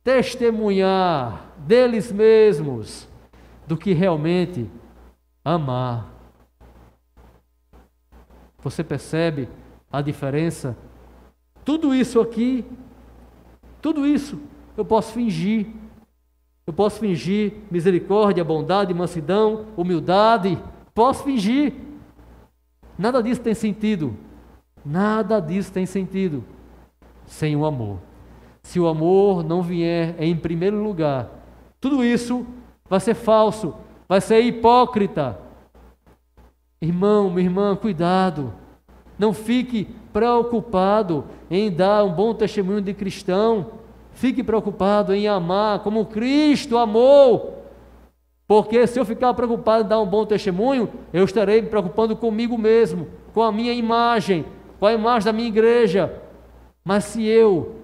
testemunhar 0.05 1.47
deles 1.57 2.13
mesmos 2.13 3.09
do 3.67 3.75
que 3.75 3.95
realmente 3.95 4.71
amar. 5.43 6.13
Você 8.63 8.85
percebe 8.85 9.49
a 9.91 10.03
diferença? 10.03 10.77
Tudo 11.65 11.95
isso 11.95 12.21
aqui, 12.21 12.67
tudo 13.81 14.07
isso 14.07 14.39
eu 14.77 14.85
posso 14.85 15.15
fingir. 15.15 15.69
Eu 16.67 16.73
posso 16.75 17.01
fingir 17.01 17.55
misericórdia, 17.71 18.45
bondade, 18.45 18.93
mansidão, 18.93 19.69
humildade. 19.75 20.63
Posso 20.93 21.25
fingir. 21.25 21.73
Nada 22.99 23.23
disso 23.23 23.41
tem 23.41 23.55
sentido. 23.55 24.15
Nada 24.85 25.41
disso 25.41 25.73
tem 25.73 25.87
sentido 25.87 26.45
sem 27.27 27.57
o 27.57 27.65
amor. 27.65 27.99
Se 28.63 28.79
o 28.79 28.87
amor 28.87 29.43
não 29.43 29.63
vier 29.63 30.15
em 30.19 30.37
primeiro 30.37 30.83
lugar, 30.83 31.31
tudo 31.81 32.05
isso 32.05 32.47
vai 32.89 33.01
ser 33.01 33.15
falso, 33.15 33.75
vai 34.09 34.21
ser 34.21 34.41
hipócrita. 34.41 35.39
Irmão, 36.81 37.31
minha 37.31 37.47
irmã, 37.47 37.75
cuidado. 37.77 38.53
Não 39.19 39.33
fique 39.33 39.89
preocupado 40.13 41.25
em 41.51 41.71
dar 41.71 42.05
um 42.05 42.13
bom 42.13 42.35
testemunho 42.35 42.81
de 42.81 42.93
cristão. 42.93 43.73
Fique 44.13 44.43
preocupado 44.43 45.15
em 45.15 45.27
amar 45.29 45.81
como 45.81 46.07
Cristo 46.07 46.77
amou. 46.77 47.65
Porque 48.47 48.87
se 48.87 48.99
eu 48.99 49.05
ficar 49.05 49.33
preocupado 49.35 49.85
em 49.85 49.89
dar 49.89 50.01
um 50.01 50.07
bom 50.07 50.27
testemunho, 50.27 50.91
eu 51.13 51.25
estarei 51.25 51.63
me 51.63 51.69
preocupando 51.69 52.15
comigo 52.15 52.59
mesmo, 52.59 53.09
com 53.33 53.43
a 53.43 53.51
minha 53.51 53.73
imagem, 53.73 54.45
com 54.85 54.89
a 54.89 54.93
imagem 54.93 55.25
da 55.25 55.33
minha 55.33 55.49
igreja. 55.49 56.23
Mas 56.85 57.05
se 57.05 57.25
eu 57.25 57.81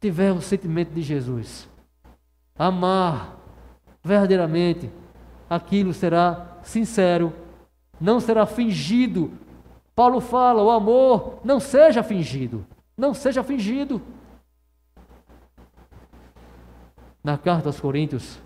tiver 0.00 0.30
o 0.30 0.40
sentimento 0.40 0.90
de 0.90 1.02
Jesus, 1.02 1.68
amar 2.56 3.36
verdadeiramente, 4.04 4.88
aquilo 5.50 5.92
será 5.92 6.56
sincero, 6.62 7.32
não 8.00 8.20
será 8.20 8.46
fingido. 8.46 9.32
Paulo 9.92 10.20
fala: 10.20 10.62
o 10.62 10.70
amor 10.70 11.40
não 11.42 11.58
seja 11.58 12.00
fingido, 12.04 12.64
não 12.96 13.12
seja 13.12 13.42
fingido. 13.42 14.00
Na 17.24 17.36
carta 17.36 17.70
aos 17.70 17.80
Coríntios, 17.80 18.38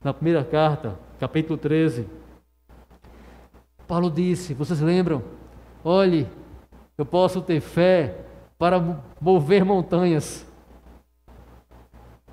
na 0.00 0.14
primeira 0.14 0.44
carta, 0.44 0.96
capítulo 1.18 1.58
13, 1.58 2.06
Paulo 3.88 4.08
disse: 4.08 4.54
vocês 4.54 4.80
lembram? 4.80 5.24
Olhe, 5.84 6.28
eu 6.96 7.06
posso 7.06 7.40
ter 7.40 7.60
fé 7.60 8.16
para 8.58 8.80
mover 9.20 9.64
montanhas. 9.64 10.46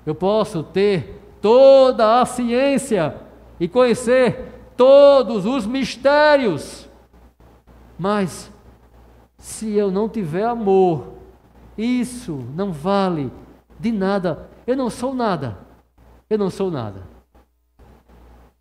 Eu 0.04 0.14
posso 0.14 0.62
ter 0.62 1.20
toda 1.40 2.20
a 2.20 2.26
ciência 2.26 3.16
e 3.58 3.66
conhecer 3.66 4.52
todos 4.76 5.44
os 5.44 5.66
mistérios. 5.66 6.88
Mas 7.98 8.50
se 9.36 9.74
eu 9.74 9.90
não 9.90 10.08
tiver 10.08 10.44
amor, 10.44 11.14
isso 11.76 12.44
não 12.54 12.72
vale 12.72 13.32
de 13.78 13.90
nada. 13.90 14.48
Eu 14.66 14.76
não 14.76 14.88
sou 14.90 15.14
nada. 15.14 15.58
Eu 16.28 16.38
não 16.38 16.50
sou 16.50 16.70
nada. 16.70 17.02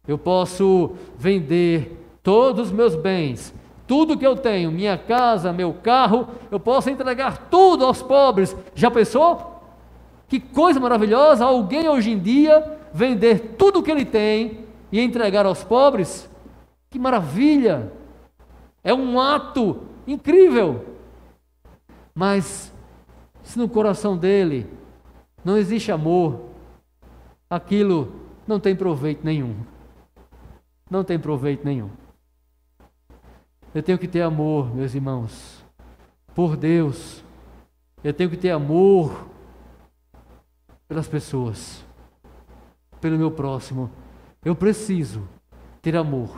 Eu 0.08 0.18
posso 0.18 0.96
vender 1.18 2.00
todos 2.24 2.68
os 2.68 2.72
meus 2.72 2.96
bens, 2.96 3.54
tudo 3.90 4.16
que 4.16 4.28
eu 4.28 4.36
tenho, 4.36 4.72
minha 4.72 4.96
casa, 5.00 5.52
meu 5.52 5.74
carro, 5.74 6.28
eu 6.52 6.60
posso 6.60 6.92
entregar 6.92 7.50
tudo 7.50 7.84
aos 7.84 8.04
pobres. 8.04 8.56
Já 8.76 8.92
pensou? 8.92 9.64
Que 10.28 10.40
coisa 10.40 10.80
maravilhosa 10.80 11.44
alguém 11.44 11.90
hoje 11.90 12.12
em 12.12 12.20
dia 12.20 12.78
vender 12.94 13.56
tudo 13.58 13.82
que 13.82 13.90
ele 13.90 14.06
tem 14.06 14.60
e 14.92 15.02
entregar 15.02 15.48
aos 15.48 15.64
pobres. 15.64 16.30
Que 16.92 17.00
maravilha! 17.00 17.92
É 18.84 18.94
um 18.94 19.20
ato 19.20 19.82
incrível. 20.06 20.86
Mas 22.14 22.72
se 23.42 23.58
no 23.58 23.68
coração 23.68 24.16
dele 24.16 24.68
não 25.44 25.58
existe 25.58 25.92
amor, 25.92 26.42
aquilo 27.50 28.14
não 28.48 28.60
tem 28.60 28.76
proveito 28.76 29.26
nenhum. 29.26 29.56
Não 30.88 31.04
tem 31.04 31.18
proveito 31.18 31.66
nenhum. 31.66 31.90
Eu 33.74 33.84
tenho 33.84 34.00
que 34.00 34.08
ter 34.08 34.22
amor, 34.22 34.76
meus 34.76 34.96
irmãos, 34.96 35.64
por 36.34 36.58
Deus. 36.58 37.24
Eu 38.04 38.14
tenho 38.14 38.30
que 38.30 38.38
ter 38.38 38.50
amor 38.50 39.28
pelas 40.88 41.08
pessoas, 41.08 41.86
pelo 43.00 43.18
meu 43.18 43.30
próximo. 43.30 43.92
Eu 44.44 44.56
preciso 44.56 45.28
ter 45.84 45.96
amor. 45.96 46.30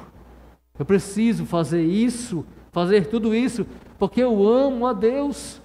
Eu 0.78 0.86
preciso 0.86 1.46
fazer 1.46 1.84
isso, 1.84 2.46
fazer 2.72 3.08
tudo 3.08 3.34
isso, 3.34 3.66
porque 3.98 4.22
eu 4.22 4.46
amo 4.46 4.86
a 4.86 4.92
Deus 4.92 5.62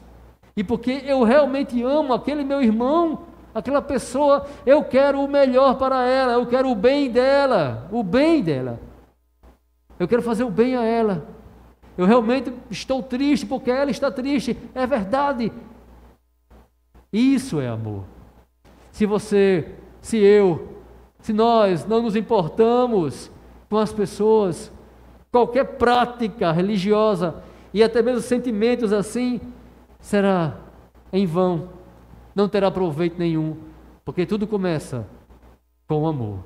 e 0.57 0.63
porque 0.63 1.03
eu 1.05 1.25
realmente 1.25 1.83
amo 1.83 2.15
aquele 2.15 2.45
meu 2.45 2.63
irmão, 2.63 3.25
aquela 3.53 3.83
pessoa. 3.83 4.47
Eu 4.65 4.85
quero 4.85 5.21
o 5.21 5.29
melhor 5.29 5.77
para 5.79 6.07
ela, 6.07 6.35
eu 6.35 6.47
quero 6.47 6.71
o 6.71 6.77
bem 6.77 7.11
dela, 7.11 7.89
o 7.91 8.05
bem 8.05 8.41
dela. 8.41 8.79
Eu 9.99 10.07
quero 10.07 10.23
fazer 10.23 10.45
o 10.45 10.51
bem 10.51 10.77
a 10.77 10.85
ela. 10.85 11.36
Eu 11.97 12.07
realmente 12.07 12.53
estou 12.71 13.03
triste 13.03 13.47
porque 13.47 13.71
ela 13.71 13.91
está 13.91 14.11
triste. 14.11 14.57
É 14.75 14.87
verdade. 14.87 15.53
Isso 17.13 17.61
é 17.61 17.69
amor 17.69 18.05
se 18.97 19.05
você, 19.05 19.75
se 20.01 20.17
eu, 20.17 20.69
se 21.21 21.31
nós 21.31 21.85
não 21.85 22.01
nos 22.01 22.17
importamos 22.17 23.31
com 23.69 23.77
as 23.77 23.93
pessoas, 23.93 24.73
qualquer 25.31 25.77
prática 25.77 26.51
religiosa 26.51 27.35
e 27.75 27.83
até 27.83 28.01
mesmo 28.01 28.23
sentimentos 28.23 28.91
assim, 28.91 29.39
será 30.01 30.57
em 31.13 31.27
vão, 31.27 31.69
não 32.35 32.49
terá 32.49 32.71
proveito 32.71 33.19
nenhum, 33.19 33.55
porque 34.03 34.25
tudo 34.25 34.47
começa 34.47 35.07
com 35.87 36.09
amor. 36.09 36.39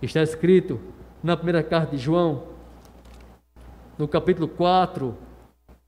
Está 0.00 0.22
escrito 0.22 0.78
na 1.24 1.36
primeira 1.36 1.60
carta 1.60 1.96
de 1.96 1.98
João, 2.00 2.44
no 3.98 4.08
capítulo 4.08 4.48
4, 4.48 5.16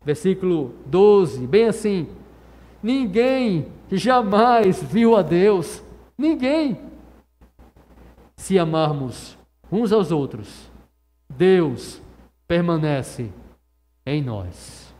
versículo 0.05 0.75
12, 0.87 1.47
bem 1.47 1.67
assim: 1.67 2.09
Ninguém 2.83 3.67
jamais 3.91 4.83
viu 4.83 5.17
a 5.17 5.23
Deus. 5.23 5.83
Ninguém. 6.17 6.81
Se 8.37 8.59
amarmos 8.59 9.37
uns 9.71 9.93
aos 9.93 10.13
outros, 10.13 10.71
Deus 11.29 12.01
permanece 12.47 13.33
em 14.05 14.23
nós. 14.23 14.95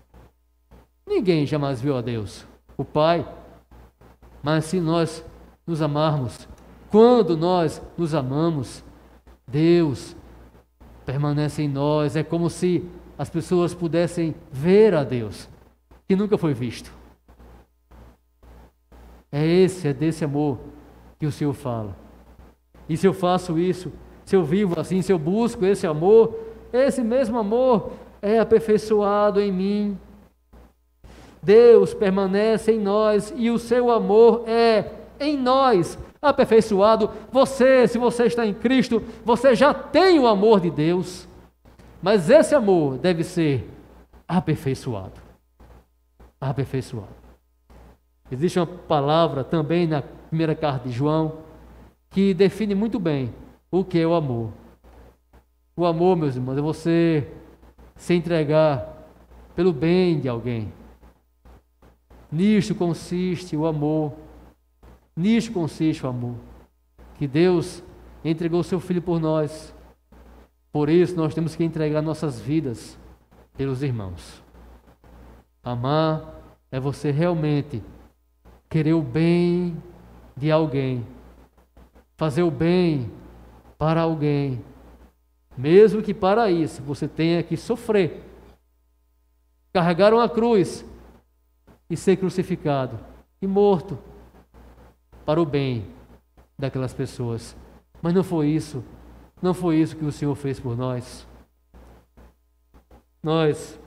Ninguém 1.07 1.47
jamais 1.47 1.81
viu 1.81 1.97
a 1.97 2.01
Deus, 2.01 2.45
o 2.77 2.85
Pai. 2.85 3.27
Mas 4.43 4.65
se 4.65 4.81
nós 4.81 5.25
nos 5.67 5.81
amarmos, 5.81 6.49
quando 6.91 7.37
nós 7.37 7.81
nos 7.97 8.15
amamos, 8.15 8.83
Deus 9.47 10.17
permanece 11.05 11.63
em 11.63 11.69
nós. 11.69 12.17
É 12.17 12.25
como 12.25 12.51
se 12.51 12.85
as 13.19 13.31
pessoas 13.31 13.75
pudessem 13.75 14.35
ver 14.51 14.95
a 14.95 15.03
Deus, 15.03 15.49
que 16.07 16.17
nunca 16.17 16.37
foi 16.37 16.55
visto. 16.55 16.93
É 19.31 19.45
esse, 19.45 19.89
é 19.89 19.93
desse 19.93 20.25
amor 20.25 20.59
que 21.19 21.27
o 21.27 21.33
Senhor 21.33 21.53
fala. 21.53 21.97
E 22.89 22.97
se 22.97 23.07
eu 23.07 23.13
faço 23.13 23.59
isso, 23.59 23.93
se 24.25 24.37
eu 24.37 24.45
vivo 24.45 24.79
assim, 24.79 25.03
se 25.03 25.13
eu 25.13 25.19
busco 25.19 25.65
esse 25.65 25.87
amor, 25.87 26.39
esse 26.73 27.03
mesmo 27.03 27.39
amor 27.39 27.93
é 28.21 28.39
aperfeiçoado 28.39 29.41
em 29.41 29.53
mim. 29.53 29.99
Deus 31.43 31.95
permanece 31.95 32.73
em 32.73 32.81
nós 32.81 33.33
e 33.37 33.51
o 33.51 33.59
seu 33.59 33.91
amor 33.91 34.45
é 34.49 34.91
em 35.19 35.37
nós 35.37 35.99
aperfeiçoado. 36.21 37.11
Você, 37.31 37.87
se 37.87 37.99
você 37.99 38.25
está 38.25 38.45
em 38.47 38.55
Cristo, 38.55 39.03
você 39.25 39.55
já 39.55 39.73
tem 39.73 40.19
o 40.19 40.27
amor 40.27 40.61
de 40.61 40.71
Deus. 40.71 41.29
Mas 42.07 42.31
esse 42.31 42.55
amor 42.55 42.99
deve 42.99 43.25
ser 43.25 43.69
aperfeiçoado. 44.29 45.21
Aperfeiçoado. 46.41 47.09
Existe 48.31 48.61
uma 48.61 48.67
palavra 48.67 49.43
também 49.43 49.89
na 49.89 50.03
primeira 50.03 50.55
carta 50.55 50.89
de 50.89 50.95
João 50.95 51.39
que 52.11 52.33
define 52.33 52.77
muito 52.77 53.01
bem 53.01 53.35
o 53.73 53.85
que 53.85 53.99
é 53.99 54.07
o 54.07 54.15
amor. 54.15 54.53
O 55.77 55.85
amor, 55.85 56.17
meus 56.17 56.37
irmãos, 56.37 56.57
é 56.57 56.61
você 56.61 57.29
se 57.97 58.15
entregar 58.15 58.87
pelo 59.57 59.73
bem 59.73 60.21
de 60.21 60.29
alguém. 60.29 60.73
Nisto 62.31 62.73
consiste 62.73 63.57
o 63.57 63.67
amor. 63.67 64.13
Nisto 65.17 65.51
consiste 65.51 66.07
o 66.07 66.09
amor. 66.09 66.37
Que 67.17 67.27
Deus 67.27 67.83
entregou 68.25 68.63
seu 68.63 68.79
Filho 68.79 69.03
por 69.03 69.19
nós. 69.19 69.75
Por 70.77 70.91
isso 70.91 71.17
nós 71.17 71.33
temos 71.33 71.57
que 71.57 71.65
entregar 71.65 72.03
nossas 72.03 72.39
vidas 72.39 72.99
pelos 73.57 73.83
irmãos. 73.83 74.43
Amar 75.65 76.35
é 76.71 76.79
você 76.79 77.11
realmente 77.11 77.83
querer 78.69 78.93
o 78.93 79.01
bem 79.01 79.83
de 80.37 80.51
alguém, 80.51 81.03
fazer 82.15 82.43
o 82.43 82.51
bem 82.51 83.11
para 83.79 84.03
alguém, 84.03 84.63
mesmo 85.57 86.03
que 86.03 86.13
para 86.13 86.51
isso 86.51 86.83
você 86.83 87.09
tenha 87.09 87.43
que 87.43 87.57
sofrer, 87.57 88.23
carregar 89.73 90.13
uma 90.13 90.29
cruz 90.29 90.85
e 91.89 91.97
ser 91.97 92.19
crucificado 92.19 93.01
e 93.41 93.47
morto 93.47 93.99
para 95.25 95.41
o 95.41 95.47
bem 95.47 95.87
daquelas 96.59 96.93
pessoas. 96.93 97.57
Mas 98.03 98.13
não 98.13 98.23
foi 98.23 98.49
isso, 98.49 98.85
não 99.41 99.53
foi 99.53 99.77
isso 99.77 99.97
que 99.97 100.05
o 100.05 100.13
Senhor 100.13 100.35
fez 100.35 100.59
por 100.59 100.77
nós. 100.77 101.27
Nós 103.23 103.79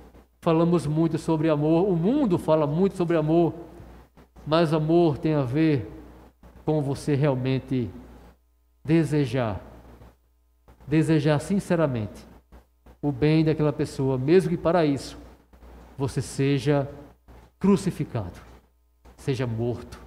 falamos 0.41 0.86
muito 0.86 1.18
sobre 1.18 1.50
amor, 1.50 1.88
o 1.88 1.95
mundo 1.95 2.38
fala 2.38 2.68
muito 2.68 2.95
sobre 2.95 3.18
amor, 3.18 3.54
mas 4.45 4.74
amor 4.74 5.18
tem 5.18 5.34
a 5.34 5.41
ver 5.41 5.89
com 6.66 6.82
você 6.82 7.16
realmente 7.16 7.89
desejar, 8.84 9.62
desejar 10.88 11.39
sinceramente 11.39 12.26
o 13.02 13.12
bem 13.12 13.43
daquela 13.43 13.74
pessoa, 13.74 14.18
mesmo 14.18 14.50
que 14.50 14.58
para 14.58 14.86
isso 14.86 15.18
você 15.97 16.22
seja 16.22 16.89
crucificado, 17.58 18.39
seja 19.18 19.45
morto. 19.45 20.00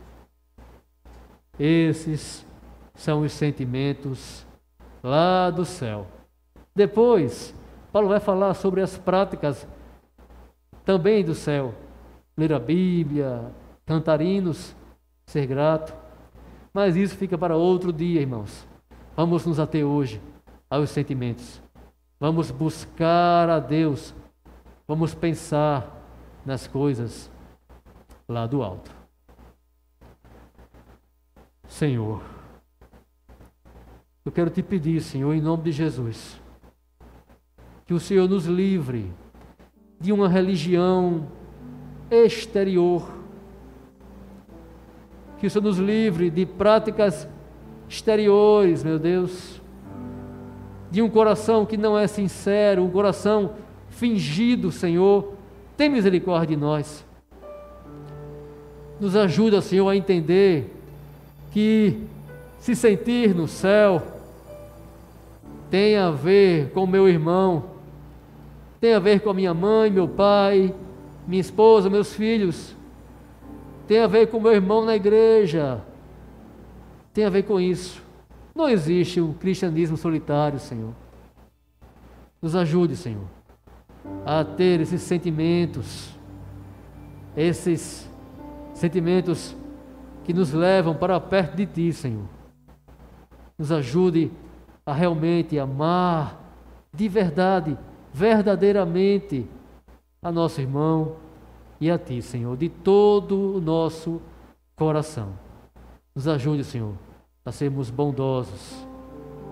Esses 1.58 2.46
são 2.94 3.22
os 3.22 3.32
sentimentos 3.32 4.46
lá 5.02 5.50
do 5.50 5.64
céu. 5.64 6.06
Depois, 6.74 7.54
Paulo 7.92 8.08
vai 8.08 8.20
falar 8.20 8.54
sobre 8.54 8.80
as 8.80 8.96
práticas 8.96 9.66
também 10.84 11.24
do 11.24 11.34
céu. 11.34 11.74
Ler 12.36 12.52
a 12.52 12.58
Bíblia, 12.58 13.52
cantarinos, 13.84 14.74
ser 15.26 15.46
grato. 15.46 15.94
Mas 16.72 16.96
isso 16.96 17.16
fica 17.16 17.36
para 17.36 17.56
outro 17.56 17.92
dia, 17.92 18.20
irmãos. 18.20 18.66
Vamos 19.14 19.44
nos 19.44 19.60
ater 19.60 19.84
hoje 19.84 20.20
aos 20.70 20.90
sentimentos. 20.90 21.60
Vamos 22.18 22.50
buscar 22.50 23.50
a 23.50 23.58
Deus. 23.58 24.14
Vamos 24.88 25.14
pensar 25.14 26.02
nas 26.46 26.66
coisas 26.66 27.30
lá 28.28 28.46
do 28.46 28.62
alto. 28.62 28.90
Senhor, 31.68 32.22
eu 34.24 34.30
quero 34.30 34.50
te 34.50 34.62
pedir, 34.62 35.00
Senhor, 35.00 35.34
em 35.34 35.40
nome 35.40 35.64
de 35.64 35.72
Jesus, 35.72 36.40
que 37.84 37.92
o 37.92 37.98
Senhor 37.98 38.28
nos 38.28 38.46
livre 38.46 39.10
de 39.98 40.12
uma 40.12 40.28
religião 40.28 41.26
exterior, 42.08 43.10
que 45.38 45.46
o 45.46 45.50
Senhor 45.50 45.64
nos 45.64 45.78
livre 45.78 46.30
de 46.30 46.46
práticas 46.46 47.28
exteriores, 47.88 48.84
meu 48.84 48.98
Deus, 48.98 49.60
de 50.88 51.02
um 51.02 51.10
coração 51.10 51.66
que 51.66 51.76
não 51.76 51.98
é 51.98 52.06
sincero, 52.06 52.84
um 52.84 52.90
coração 52.90 53.54
fingido, 53.88 54.70
Senhor. 54.70 55.32
Tem 55.76 55.88
misericórdia 55.88 56.54
de 56.54 56.62
nós. 56.62 57.04
Nos 59.00 59.16
ajuda, 59.16 59.60
Senhor, 59.60 59.88
a 59.88 59.96
entender 59.96 60.72
que 61.50 62.02
se 62.60 62.76
sentir 62.76 63.34
no 63.34 63.48
céu 63.48 64.11
tem 65.72 65.96
a 65.96 66.10
ver 66.10 66.70
com 66.72 66.86
meu 66.86 67.08
irmão, 67.08 67.64
tem 68.78 68.92
a 68.92 68.98
ver 68.98 69.20
com 69.20 69.30
a 69.30 69.34
minha 69.34 69.54
mãe, 69.54 69.90
meu 69.90 70.06
pai, 70.06 70.74
minha 71.26 71.40
esposa, 71.40 71.88
meus 71.88 72.12
filhos, 72.12 72.76
tem 73.86 74.00
a 74.00 74.06
ver 74.06 74.26
com 74.26 74.38
meu 74.38 74.52
irmão 74.52 74.84
na 74.84 74.94
igreja, 74.94 75.82
tem 77.14 77.24
a 77.24 77.30
ver 77.30 77.44
com 77.44 77.58
isso. 77.58 78.02
Não 78.54 78.68
existe 78.68 79.18
um 79.18 79.32
cristianismo 79.32 79.96
solitário, 79.96 80.58
Senhor. 80.58 80.92
Nos 82.42 82.54
ajude, 82.54 82.94
Senhor, 82.94 83.24
a 84.26 84.44
ter 84.44 84.78
esses 84.78 85.00
sentimentos, 85.00 86.14
esses 87.34 88.06
sentimentos 88.74 89.56
que 90.22 90.34
nos 90.34 90.52
levam 90.52 90.94
para 90.94 91.18
perto 91.18 91.56
de 91.56 91.64
Ti, 91.64 91.94
Senhor. 91.94 92.28
Nos 93.56 93.72
ajude 93.72 94.30
a 94.30 94.41
a 94.84 94.92
realmente 94.92 95.58
amar 95.58 96.40
de 96.92 97.08
verdade, 97.08 97.78
verdadeiramente 98.12 99.48
a 100.20 100.30
nosso 100.30 100.60
irmão 100.60 101.16
e 101.80 101.90
a 101.90 101.98
Ti, 101.98 102.20
Senhor, 102.20 102.56
de 102.56 102.68
todo 102.68 103.56
o 103.56 103.60
nosso 103.60 104.20
coração. 104.76 105.32
Nos 106.14 106.28
ajude, 106.28 106.64
Senhor, 106.64 106.94
a 107.44 107.50
sermos 107.50 107.90
bondosos 107.90 108.86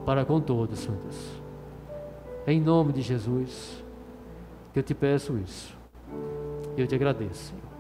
para 0.05 0.24
com 0.24 0.41
todos, 0.41 0.78
Santos. 0.78 1.41
Em 2.47 2.61
nome 2.61 2.93
de 2.93 3.03
Jesus, 3.03 3.83
eu 4.74 4.83
te 4.83 4.95
peço 4.95 5.39
isso. 5.39 5.76
Eu 6.76 6.87
te 6.87 6.95
agradeço, 6.95 7.53
Senhor. 7.53 7.70